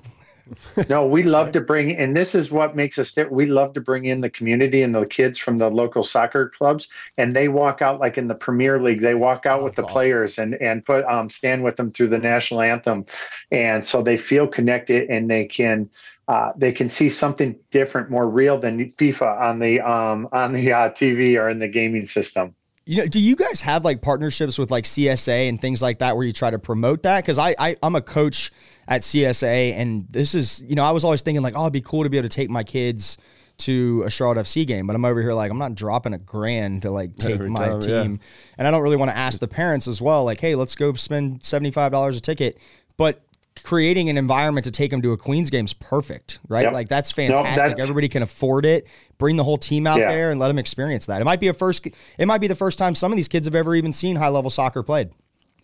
[0.89, 3.15] No, we love to bring, and this is what makes us.
[3.31, 6.89] We love to bring in the community and the kids from the local soccer clubs,
[7.17, 9.01] and they walk out like in the Premier League.
[9.01, 9.93] They walk out oh, with the awesome.
[9.93, 13.07] players and and put um, stand with them through the national anthem,
[13.51, 15.89] and so they feel connected and they can.
[16.29, 20.71] Uh, they can see something different, more real than FIFA on the um, on the
[20.71, 22.55] uh, TV or in the gaming system.
[22.89, 26.17] You know, do you guys have like partnerships with like CSA and things like that
[26.17, 27.23] where you try to promote that?
[27.23, 28.51] Because I, I I'm a coach
[28.89, 31.83] at CSA, and this is you know I was always thinking like oh it'd be
[31.83, 33.19] cool to be able to take my kids
[33.59, 36.83] to a Charlotte FC game, but I'm over here like I'm not dropping a grand
[36.83, 38.55] to like take Every my time, team, yeah.
[38.57, 40.93] and I don't really want to ask the parents as well like hey let's go
[40.95, 42.59] spend seventy five dollars a ticket,
[42.97, 43.23] but
[43.65, 46.63] creating an environment to take them to a Queens game is perfect, right?
[46.63, 46.73] Yep.
[46.73, 47.57] Like that's fantastic.
[47.57, 48.87] that's, Everybody can afford it.
[49.19, 50.09] Bring the whole team out yeah.
[50.09, 51.21] there and let them experience that.
[51.21, 51.87] It might be a first.
[52.19, 54.29] It might be the first time some of these kids have ever even seen high
[54.29, 55.11] level soccer played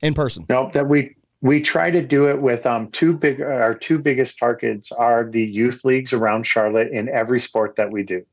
[0.03, 0.45] in person.
[0.49, 0.73] Nope.
[0.73, 3.41] That we we try to do it with um, two big.
[3.43, 8.03] Our two biggest targets are the youth leagues around Charlotte in every sport that we
[8.03, 8.25] do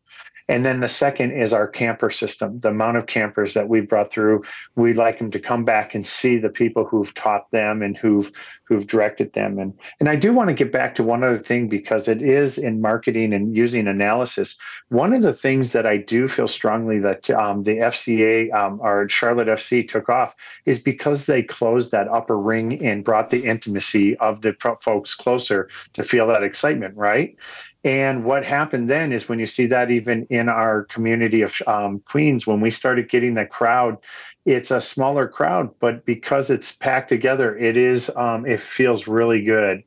[0.51, 4.11] And then the second is our camper system, the amount of campers that we brought
[4.11, 4.43] through.
[4.75, 8.29] We'd like them to come back and see the people who've taught them and who've
[8.65, 9.59] who've directed them.
[9.59, 12.57] And and I do want to get back to one other thing because it is
[12.57, 14.57] in marketing and using analysis.
[14.89, 19.07] One of the things that I do feel strongly that um, the FCA um, or
[19.07, 20.35] Charlotte FC took off
[20.65, 25.69] is because they closed that upper ring and brought the intimacy of the folks closer
[25.93, 27.37] to feel that excitement, right?
[27.83, 31.99] And what happened then is when you see that even in our community of um,
[32.05, 33.97] Queens, when we started getting the crowd,
[34.45, 39.43] it's a smaller crowd, but because it's packed together, it is um, it feels really
[39.43, 39.83] good,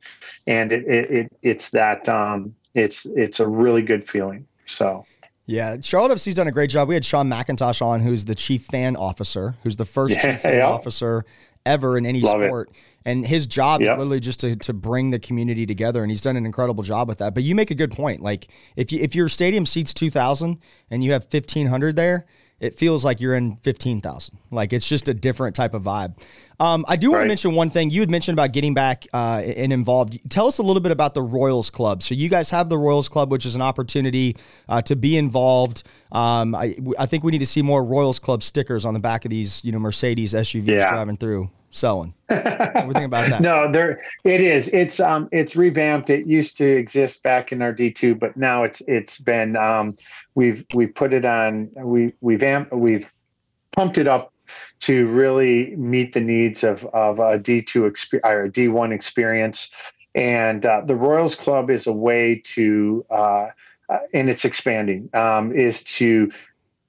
[0.47, 4.47] and it, it, it it's that um, it's it's a really good feeling.
[4.67, 5.05] So.
[5.47, 6.87] Yeah, Charlotte FC's done a great job.
[6.87, 10.41] We had Sean McIntosh on, who's the chief fan officer, who's the first yeah, chief
[10.41, 10.67] fan yeah.
[10.67, 11.23] officer
[11.67, 12.69] ever in any Love sport.
[12.69, 12.75] It.
[13.05, 16.37] And his job is literally just to, to bring the community together, and he's done
[16.37, 17.35] an incredible job with that.
[17.35, 18.21] But you make a good point.
[18.21, 22.25] Like if you if your stadium seats two thousand and you have fifteen hundred there,
[22.59, 24.37] it feels like you're in 15,000.
[24.49, 26.17] Like it's just a different type of vibe.
[26.59, 27.23] Um, I do want right.
[27.25, 27.89] to mention one thing.
[27.89, 30.17] You had mentioned about getting back uh, and involved.
[30.29, 32.01] Tell us a little bit about the Royals Club.
[32.01, 34.37] So you guys have the Royals Club, which is an opportunity
[34.69, 35.83] uh, to be involved.
[36.13, 39.25] Um, I, I think we need to see more Royals Club stickers on the back
[39.25, 40.89] of these, you know, Mercedes SUVs yeah.
[40.89, 42.13] driving through selling.
[42.29, 43.41] Everything about that.
[43.41, 44.67] no, there it is.
[44.69, 46.09] It's um it's revamped.
[46.09, 49.95] It used to exist back in our D2, but now it's it's been um
[50.35, 53.11] we've we've put it on we we've amp, we've
[53.71, 54.33] pumped it up
[54.81, 59.69] to really meet the needs of of a D2 experience or a D1 experience.
[60.13, 63.47] And uh, the Royals Club is a way to uh,
[63.89, 66.31] uh, and it's expanding um, is to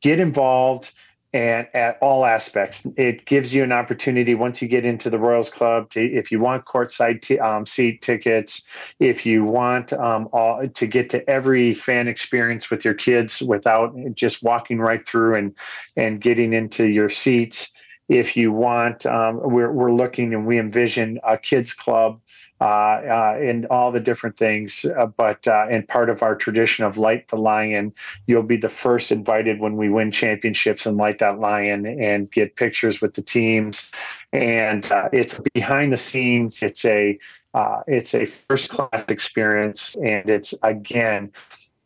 [0.00, 0.92] get involved
[1.36, 2.86] and at all aspects.
[2.96, 6.40] It gives you an opportunity once you get into the Royals Club to, if you
[6.40, 8.62] want courtside t- um, seat tickets,
[9.00, 13.94] if you want um, all, to get to every fan experience with your kids without
[14.14, 15.54] just walking right through and
[15.94, 17.70] and getting into your seats.
[18.08, 22.18] If you want, um, we're we're looking and we envision a kids club
[22.60, 24.84] uh, uh, and all the different things.
[24.84, 27.92] Uh, but uh, and part of our tradition of light the lion,
[28.26, 32.56] you'll be the first invited when we win championships and light that lion and get
[32.56, 33.90] pictures with the teams.
[34.32, 36.62] And it's behind the scenes.
[36.62, 37.18] It's a
[37.56, 41.32] uh, it's a first class experience, and it's again,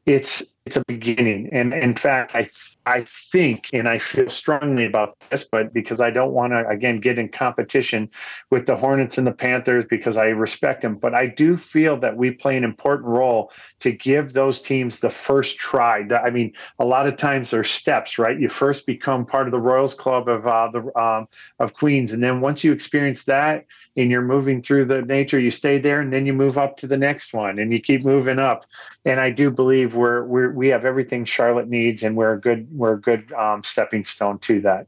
[0.04, 1.48] it's it's a beginning.
[1.52, 2.48] And in fact, I
[2.86, 6.98] I think, and I feel strongly about this, but because I don't want to, again,
[6.98, 8.08] get in competition
[8.50, 12.16] with the Hornets and the Panthers because I respect them, but I do feel that
[12.16, 16.06] we play an important role to give those teams the first try.
[16.24, 18.38] I mean, a lot of times there's steps, right?
[18.38, 22.22] You first become part of the Royals Club of uh, the um, of Queens, and
[22.22, 26.12] then once you experience that, and you're moving through the nature, you stay there, and
[26.12, 28.66] then you move up to the next one, and you keep moving up.
[29.04, 32.68] And I do believe we're, we're we have everything Charlotte needs, and we're a good
[32.70, 34.86] we're a good um, stepping stone to that.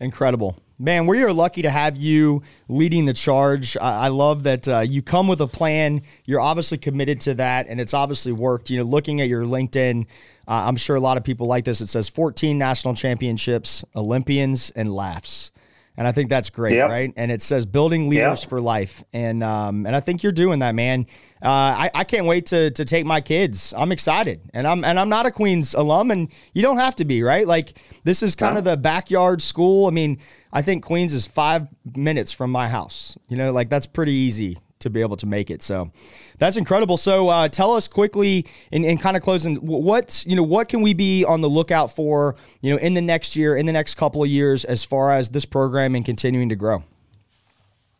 [0.00, 0.56] Incredible.
[0.78, 3.76] Man, we are lucky to have you leading the charge.
[3.76, 6.00] I, I love that uh, you come with a plan.
[6.24, 8.70] You're obviously committed to that, and it's obviously worked.
[8.70, 10.06] You know, looking at your LinkedIn,
[10.48, 11.82] uh, I'm sure a lot of people like this.
[11.82, 15.50] It says 14 national championships, Olympians, and laughs
[15.96, 16.88] and I think that's great, yep.
[16.88, 17.12] right?
[17.16, 18.48] And it says building leaders yep.
[18.48, 21.06] for life, and um, and I think you're doing that, man.
[21.42, 23.74] Uh, I, I can't wait to to take my kids.
[23.76, 27.04] I'm excited, and I'm and I'm not a Queens alum, and you don't have to
[27.04, 27.46] be, right?
[27.46, 28.58] Like this is kind no.
[28.58, 29.86] of the backyard school.
[29.86, 30.18] I mean,
[30.52, 33.16] I think Queens is five minutes from my house.
[33.28, 35.62] You know, like that's pretty easy to be able to make it.
[35.62, 35.90] So
[36.38, 36.96] that's incredible.
[36.96, 40.82] So uh, tell us quickly and, and kind of closing what you know what can
[40.82, 43.94] we be on the lookout for you know in the next year in the next
[43.94, 46.82] couple of years as far as this program and continuing to grow.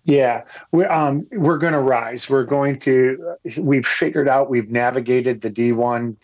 [0.04, 2.28] Yeah, we're um, we're going to rise.
[2.28, 3.36] We're going to.
[3.58, 4.50] We've figured out.
[4.50, 6.16] We've navigated the D one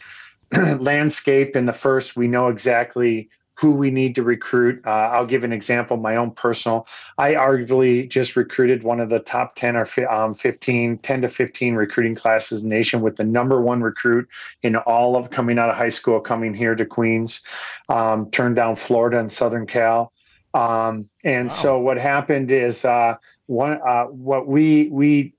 [0.78, 2.16] landscape in the first.
[2.16, 4.82] We know exactly who we need to recruit.
[4.86, 6.86] Uh, I'll give an example, my own personal.
[7.16, 11.74] I arguably just recruited one of the top 10 or um, 15, 10 to 15
[11.74, 14.28] recruiting classes in the nation with the number one recruit
[14.62, 17.40] in all of coming out of high school, coming here to Queens,
[17.88, 20.12] um, turned down Florida and Southern Cal.
[20.52, 21.54] Um, and wow.
[21.54, 23.16] so what happened is uh,
[23.46, 25.32] one, uh, what we, we,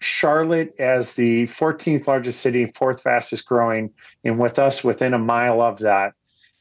[0.00, 3.90] Charlotte as the 14th largest city, fourth fastest growing,
[4.24, 6.12] and with us within a mile of that,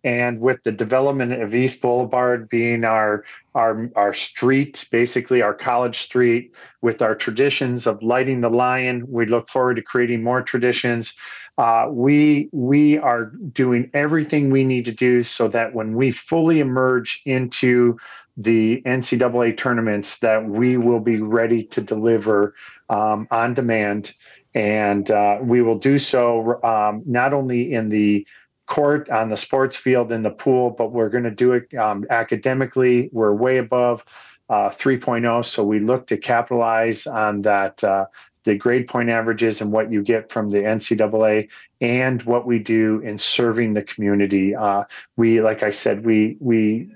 [0.03, 3.23] and with the development of East Boulevard being our
[3.55, 9.25] our our street, basically our college street, with our traditions of lighting the lion, we
[9.25, 11.13] look forward to creating more traditions.
[11.57, 16.59] Uh, we we are doing everything we need to do so that when we fully
[16.59, 17.97] emerge into
[18.35, 22.55] the NCAA tournaments, that we will be ready to deliver
[22.89, 24.13] um, on demand,
[24.55, 28.25] and uh, we will do so um, not only in the
[28.73, 32.07] court, on the sports field, in the pool, but we're going to do it um,
[32.09, 33.07] academically.
[33.11, 34.03] We're way above
[34.49, 37.83] uh, 3.0, so we look to capitalize on that.
[37.83, 38.05] Uh,
[38.45, 41.47] the grade point averages and what you get from the NCAA
[41.79, 44.53] and what we do in serving the community.
[44.53, 44.83] Uh,
[45.15, 46.89] we, like I said, we we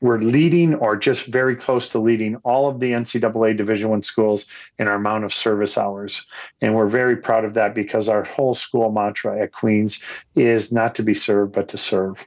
[0.00, 4.46] we're leading or just very close to leading all of the NCAA Division One schools
[4.78, 6.26] in our amount of service hours,
[6.60, 10.02] and we're very proud of that because our whole school mantra at Queens
[10.34, 12.26] is not to be served but to serve.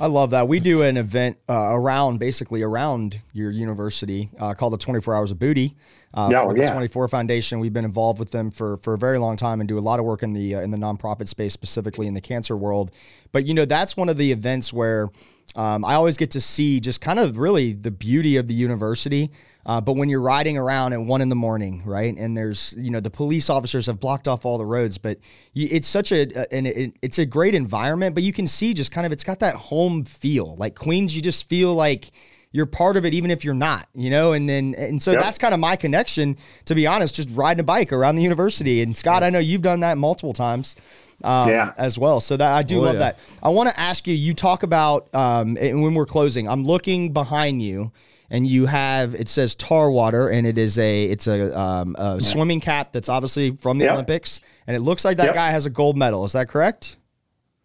[0.00, 0.48] I love that.
[0.48, 5.30] We do an event uh, around, basically around your university, uh, called the 24 Hours
[5.30, 5.76] of Booty.
[6.14, 6.64] Uh, yeah, with yeah.
[6.64, 9.68] the 24 Foundation, we've been involved with them for for a very long time and
[9.68, 12.20] do a lot of work in the uh, in the nonprofit space, specifically in the
[12.20, 12.92] cancer world.
[13.30, 15.10] But you know, that's one of the events where
[15.56, 19.30] um, I always get to see just kind of really the beauty of the university.
[19.66, 22.90] Uh, but when you're riding around at one in the morning, right, and there's you
[22.90, 25.18] know the police officers have blocked off all the roads, but
[25.52, 28.14] you, it's such a and it, it's a great environment.
[28.14, 30.56] But you can see just kind of it's got that home feel.
[30.56, 32.10] Like Queens, you just feel like
[32.52, 34.32] you're part of it even if you're not, you know?
[34.32, 35.20] And then and so yep.
[35.20, 38.82] that's kind of my connection, to be honest, just riding a bike around the university.
[38.82, 40.74] And Scott, I know you've done that multiple times
[41.22, 41.72] um, yeah.
[41.76, 42.20] as well.
[42.20, 43.00] So that I do oh, love yeah.
[43.00, 43.18] that.
[43.42, 44.14] I want to ask you.
[44.14, 46.48] You talk about um, when we're closing.
[46.48, 47.92] I'm looking behind you,
[48.30, 52.14] and you have it says tar water, and it is a it's a, um, a
[52.14, 52.18] yeah.
[52.18, 53.94] swimming cap that's obviously from the yep.
[53.94, 55.34] Olympics, and it looks like that yep.
[55.34, 56.24] guy has a gold medal.
[56.24, 56.96] Is that correct?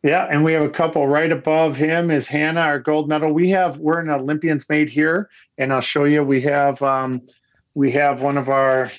[0.04, 3.32] Yeah, and we have a couple right above him is Hannah, our gold medal.
[3.32, 6.24] We have we're an Olympians made here, and I'll show you.
[6.24, 7.24] We have um,
[7.74, 8.92] we have one of our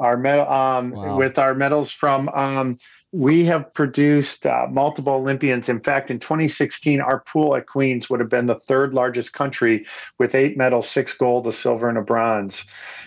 [0.00, 1.16] our medal um, wow.
[1.16, 2.78] with our medals from um,
[3.14, 5.68] we have produced uh, multiple Olympians.
[5.68, 9.86] In fact, in 2016, our pool at Queens would have been the third largest country
[10.18, 12.64] with eight medals, six gold, a silver, and a bronze.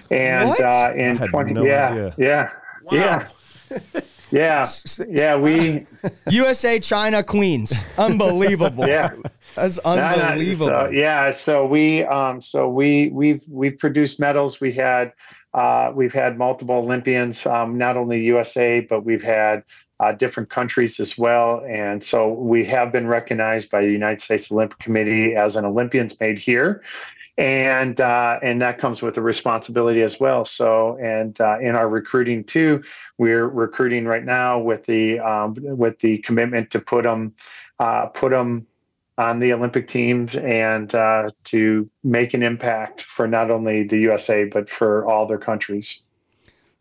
[0.10, 2.16] And uh, in 20, no yeah, idea.
[2.18, 2.50] yeah,
[2.84, 3.28] wow.
[3.72, 4.02] yeah.
[4.32, 4.68] Yeah,
[5.10, 5.86] yeah, we
[6.30, 8.88] USA, China, Queens, unbelievable.
[8.88, 9.10] yeah,
[9.56, 10.68] that's unbelievable.
[10.68, 14.60] So, yeah, so we, um, so we, we've we've produced medals.
[14.60, 15.14] We had,
[15.54, 19.64] uh, we've had multiple Olympians, um, not only USA, but we've had
[20.00, 21.64] uh, different countries as well.
[21.68, 26.20] And so we have been recognized by the United States Olympic Committee as an Olympians
[26.20, 26.84] made here.
[27.40, 30.44] And uh, and that comes with a responsibility as well.
[30.44, 32.84] So and uh, in our recruiting too,
[33.20, 37.34] we're recruiting right now with the um, with the commitment to put them
[37.78, 38.66] uh, put them
[39.20, 44.46] on the Olympic teams and uh, to make an impact for not only the USA
[44.46, 46.02] but for all their countries.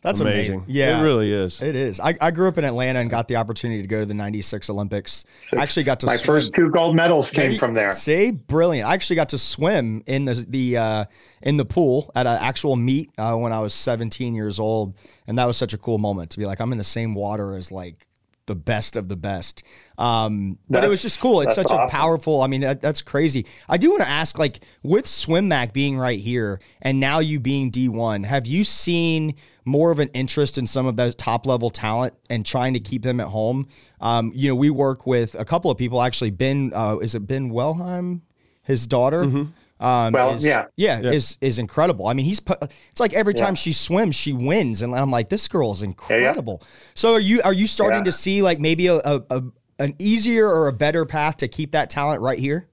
[0.06, 0.54] That's amazing.
[0.58, 0.64] amazing.
[0.72, 1.60] Yeah, it really is.
[1.60, 1.98] It is.
[1.98, 4.70] I, I grew up in Atlanta and got the opportunity to go to the '96
[4.70, 5.24] Olympics.
[5.40, 5.52] Six.
[5.52, 6.26] I actually got to my swim.
[6.26, 7.92] first two gold medals came Maybe, from there.
[7.92, 8.88] See, brilliant.
[8.88, 11.04] I actually got to swim in the the uh,
[11.42, 14.94] in the pool at an actual meet uh, when I was 17 years old,
[15.26, 17.56] and that was such a cool moment to be like I'm in the same water
[17.56, 18.06] as like
[18.46, 19.64] the best of the best.
[19.98, 21.40] Um, but it was just cool.
[21.40, 21.80] It's such awesome.
[21.80, 22.42] a powerful.
[22.42, 23.44] I mean, that, that's crazy.
[23.68, 27.72] I do want to ask, like, with SwimMac being right here and now you being
[27.72, 29.34] D1, have you seen
[29.66, 33.02] more of an interest in some of those top level talent and trying to keep
[33.02, 33.68] them at home?
[34.00, 36.00] Um, you know, we work with a couple of people.
[36.00, 38.22] Actually, Ben, uh, is it Ben Wellheim?
[38.62, 39.24] His daughter.
[39.24, 39.44] Mm-hmm.
[39.78, 40.66] Um, well, is, yeah.
[40.76, 42.06] yeah, yeah, is is incredible.
[42.06, 43.54] I mean, he's it's like every time yeah.
[43.54, 46.60] she swims, she wins, and I'm like, this girl is incredible.
[46.62, 49.42] Yeah, so are you are you starting to see like maybe a, a, a
[49.78, 52.68] an easier or a better path to keep that talent right here?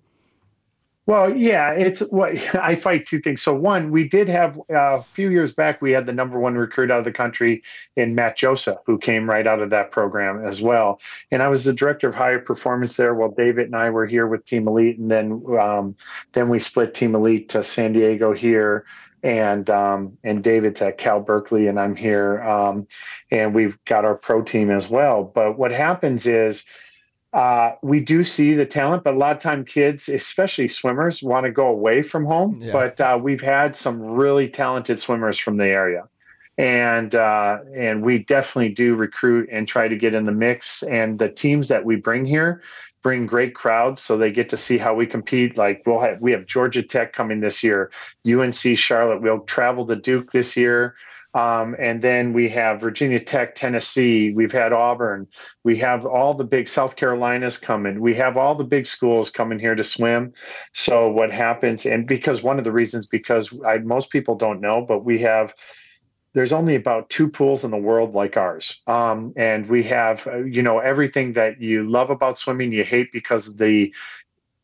[1.06, 3.41] Well, yeah, it's what I fight two things.
[3.41, 6.56] So one, we did have uh, a few years back, we had the number one
[6.56, 7.62] recruit out of the country
[7.95, 11.01] in Matt Joseph, who came right out of that program as well.
[11.32, 14.28] And I was the director of higher performance there while David and I were here
[14.28, 15.95] with Team Elite, and then um,
[16.34, 18.86] then we split Team Elite to San Diego here.
[19.24, 22.86] And um, and David's at Cal Berkeley, and I'm here, um,
[23.32, 25.24] and we've got our pro team as well.
[25.24, 26.66] But what happens is
[27.34, 31.45] uh, we do see the talent, but a lot of time kids, especially swimmers, want
[31.45, 32.59] to go away from home.
[32.61, 32.71] Yeah.
[32.71, 36.07] But uh, we've had some really talented swimmers from the area,
[36.59, 40.84] and uh, and we definitely do recruit and try to get in the mix.
[40.84, 42.61] And the teams that we bring here
[43.01, 45.57] bring great crowds, so they get to see how we compete.
[45.57, 47.89] Like we'll have we have Georgia Tech coming this year,
[48.27, 49.23] UNC Charlotte.
[49.23, 50.93] We'll travel to Duke this year.
[51.34, 54.31] Um, and then we have Virginia Tech, Tennessee.
[54.34, 55.27] We've had Auburn.
[55.63, 57.99] We have all the big South Carolinas coming.
[58.01, 60.34] We have all the big schools coming here to swim.
[60.73, 61.86] So what happens?
[61.86, 65.53] And because one of the reasons, because I, most people don't know, but we have
[66.34, 68.81] there's only about two pools in the world like ours.
[68.88, 73.11] Um, and we have, uh, you know, everything that you love about swimming, you hate
[73.13, 73.93] because of the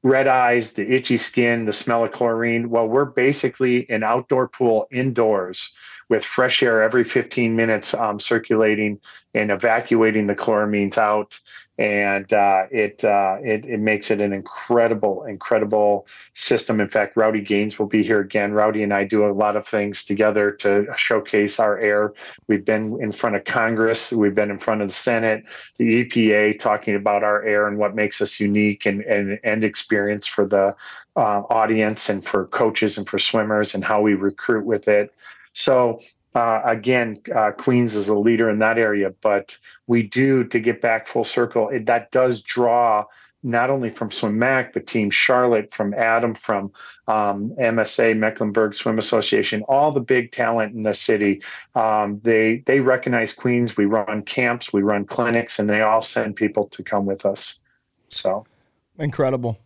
[0.01, 2.69] red eyes, the itchy skin, the smell of chlorine.
[2.69, 5.71] Well, we're basically an outdoor pool indoors
[6.09, 8.99] with fresh air every 15 minutes um, circulating
[9.33, 11.39] and evacuating the chloramines out
[11.79, 16.81] and uh, it, uh, it it makes it an incredible, incredible system.
[16.81, 18.51] In fact, Rowdy Gaines will be here again.
[18.51, 22.13] Rowdy and I do a lot of things together to showcase our air.
[22.47, 25.45] We've been in front of Congress, we've been in front of the Senate,
[25.77, 30.27] the EPA, talking about our air and what makes us unique and and end experience
[30.27, 30.75] for the
[31.15, 35.13] uh, audience and for coaches and for swimmers and how we recruit with it.
[35.59, 35.99] So
[36.35, 39.57] uh, again, uh, Queens is a leader in that area, but
[39.87, 41.67] we do to get back full circle.
[41.69, 43.05] It, that does draw
[43.43, 46.71] not only from Swim Mac, but Team Charlotte, from Adam, from
[47.07, 51.41] um, MSA, Mecklenburg Swim Association, all the big talent in the city.
[51.75, 53.75] Um, they they recognize Queens.
[53.75, 57.59] We run camps, we run clinics, and they all send people to come with us.
[58.09, 58.45] So
[58.97, 59.57] incredible.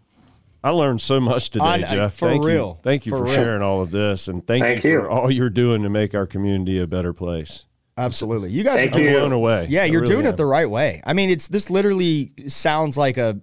[0.64, 2.14] I learned so much today, On- Jeff.
[2.16, 2.78] for thank real.
[2.80, 2.84] You.
[2.84, 5.00] Thank you For for, sharing all of this, and thank, Thank you, you.
[5.02, 7.66] for all you're doing to make our community a better place.
[7.98, 8.50] Absolutely.
[8.50, 9.10] You guys Thank are I'm you.
[9.10, 9.68] doing blown away.
[9.70, 10.34] Yeah, I you're really doing am.
[10.34, 11.02] it the right way.
[11.06, 13.40] I mean, it's this literally sounds like a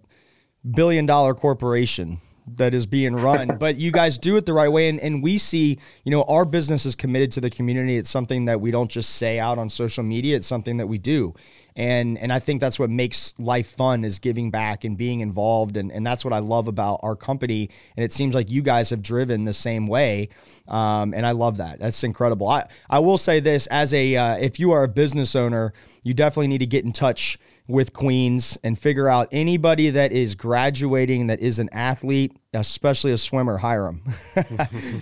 [0.68, 2.20] billion dollar corporation
[2.56, 4.88] that is being run, but you guys do it the right way.
[4.88, 7.96] And, and we see, you know, our business is committed to the community.
[7.96, 10.36] It's something that we don't just say out on social media.
[10.36, 11.34] It's something that we do.
[11.76, 15.76] And, and I think that's what makes life fun is giving back and being involved.
[15.76, 17.70] And, and that's what I love about our company.
[17.96, 20.28] And it seems like you guys have driven the same way.
[20.68, 21.80] Um, and I love that.
[21.80, 22.48] That's incredible.
[22.48, 26.14] I, I will say this as a, uh, if you are a business owner, you
[26.14, 27.38] definitely need to get in touch
[27.70, 33.18] with Queens and figure out anybody that is graduating that is an athlete, especially a
[33.18, 34.02] swimmer, hire them.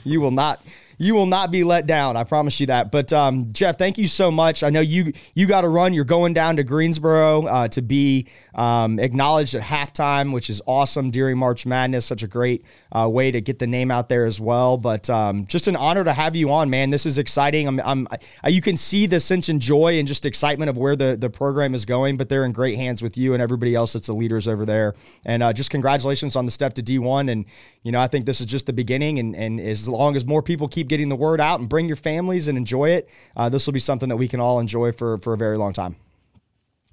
[0.04, 0.62] you will not
[0.99, 2.16] you will not be let down.
[2.16, 2.90] I promise you that.
[2.90, 4.64] But um, Jeff, thank you so much.
[4.64, 5.94] I know you you got to run.
[5.94, 11.11] You're going down to Greensboro uh, to be um, acknowledged at halftime, which is awesome
[11.11, 12.05] during March Madness.
[12.05, 14.76] Such a great uh, way to get the name out there as well.
[14.76, 16.90] But um, just an honor to have you on, man.
[16.90, 17.68] This is exciting.
[17.68, 18.09] I'm, I'm
[18.42, 21.30] I, you can see the sense and joy and just excitement of where the the
[21.30, 22.16] program is going.
[22.16, 24.94] But they're in great hands with you and everybody else that's the leaders over there.
[25.24, 27.30] And uh, just congratulations on the step to D1.
[27.30, 27.44] And
[27.84, 29.20] you know, I think this is just the beginning.
[29.20, 31.97] And and as long as more people keep getting the word out and bring your
[31.97, 35.18] families and enjoy it, uh, this will be something that we can all enjoy for
[35.18, 35.97] for a very long time.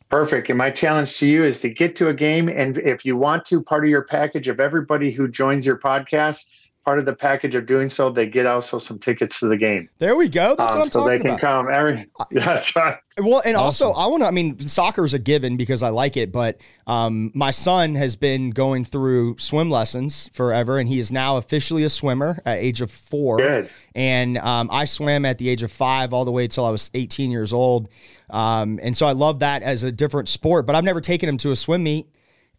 [0.09, 0.49] Perfect.
[0.49, 2.47] And my challenge to you is to get to a game.
[2.47, 6.45] And if you want to, part of your package of everybody who joins your podcast,
[6.85, 9.89] part of the package of doing so, they get also some tickets to the game.
[9.97, 10.55] There we go.
[10.55, 11.39] That's Um, what I'm so they can about.
[11.41, 12.07] come every.
[12.31, 12.97] That's right.
[13.17, 14.27] Well, and also I want to.
[14.27, 18.15] I mean, soccer is a given because I like it, but um, my son has
[18.15, 22.81] been going through swim lessons forever, and he is now officially a swimmer at age
[22.81, 23.37] of four.
[23.37, 23.69] Good.
[23.95, 26.91] And um, I swam at the age of five all the way till I was
[26.93, 27.89] 18 years old,
[28.29, 30.65] um, and so I love that as a different sport.
[30.65, 32.07] But I've never taken him to a swim meet.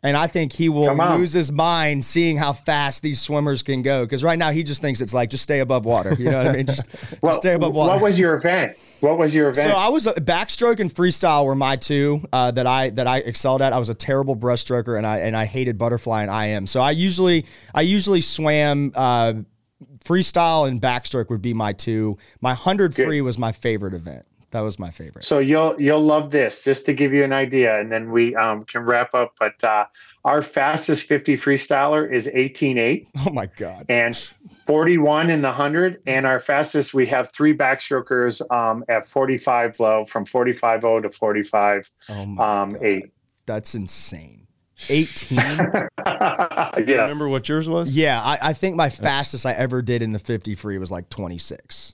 [0.02, 0.84] And I think he will
[1.18, 4.04] lose his mind seeing how fast these swimmers can go.
[4.04, 6.14] Because right now he just thinks it's like just stay above water.
[6.18, 6.66] You know what I mean?
[6.66, 6.84] Just,
[7.22, 7.92] Well, just stay above water.
[7.92, 8.76] What was your event?
[9.00, 9.70] What was your event?
[9.70, 13.18] So I was a backstroke and freestyle were my two uh, that I that I
[13.18, 13.72] excelled at.
[13.72, 16.66] I was a terrible breaststroker and I and I hated butterfly and IM.
[16.66, 19.34] So I usually I usually swam uh,
[20.04, 22.18] freestyle and backstroke would be my two.
[22.40, 24.24] My hundred free was my favorite event.
[24.56, 25.22] That was my favorite.
[25.26, 26.64] So you'll you'll love this.
[26.64, 29.34] Just to give you an idea, and then we um, can wrap up.
[29.38, 29.84] But uh,
[30.24, 33.84] our fastest 50 freestyler is 18.8 Oh my god.
[33.90, 34.16] and
[34.66, 36.00] 41 in the 100.
[36.06, 41.92] And our fastest, we have three backstrokers um, at 45 low from 45.0 to 45
[42.08, 43.04] Oh um, 8.
[43.44, 44.46] That's insane.
[44.88, 45.36] 18.
[45.38, 45.88] yes.
[46.78, 47.94] Remember what yours was?
[47.94, 51.10] yeah, I, I think my fastest I ever did in the 50 free was like
[51.10, 51.92] 26.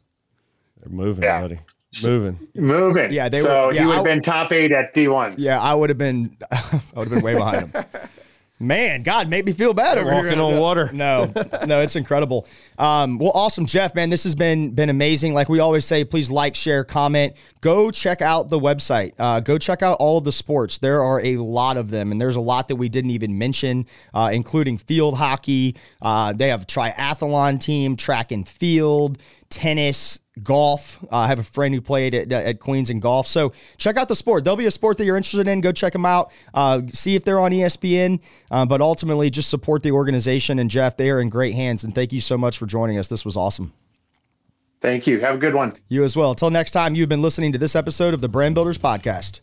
[0.78, 1.40] They're moving, Yeah.
[1.40, 1.58] buddy.
[2.04, 2.48] Moving.
[2.54, 3.12] Moving.
[3.12, 5.34] Yeah, they so were- yeah, you would have been top eight at D1s.
[5.38, 7.84] Yeah, I would have been I would have been way behind him.
[8.62, 10.22] Man, God, made me feel bad over here.
[10.22, 10.88] Walking on water.
[10.92, 11.32] No,
[11.66, 12.46] no, it's incredible.
[12.78, 14.08] Um, well, awesome, Jeff, man.
[14.08, 15.34] This has been been amazing.
[15.34, 17.34] Like we always say, please like, share, comment.
[17.60, 19.14] Go check out the website.
[19.18, 20.78] Uh, go check out all of the sports.
[20.78, 23.84] There are a lot of them, and there's a lot that we didn't even mention,
[24.14, 25.74] uh, including field hockey.
[26.00, 29.18] Uh, they have a triathlon team, track and field,
[29.52, 31.02] tennis, golf.
[31.04, 33.26] Uh, I have a friend who played at, at Queens in golf.
[33.26, 34.44] So check out the sport.
[34.44, 35.60] There'll be a sport that you're interested in.
[35.60, 36.32] Go check them out.
[36.54, 38.22] Uh, see if they're on ESPN.
[38.50, 40.58] Uh, but ultimately, just support the organization.
[40.58, 41.84] And Jeff, they are in great hands.
[41.84, 43.08] And thank you so much for joining us.
[43.08, 43.72] This was awesome.
[44.80, 45.20] Thank you.
[45.20, 45.74] Have a good one.
[45.88, 46.30] You as well.
[46.30, 49.40] Until next time, you've been listening to this episode of the Brand Builders Podcast.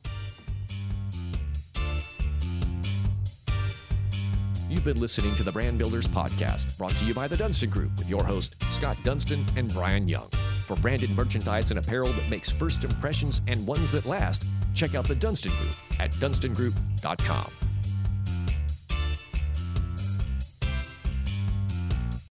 [4.69, 7.97] You've been listening to the Brand Builders Podcast, brought to you by the Dunston Group
[7.97, 10.29] with your host, Scott Dunston and Brian Young.
[10.67, 14.45] For branded merchandise and apparel that makes first impressions and ones that last,
[14.75, 17.68] check out the Dunston Group at dunstongroup.com.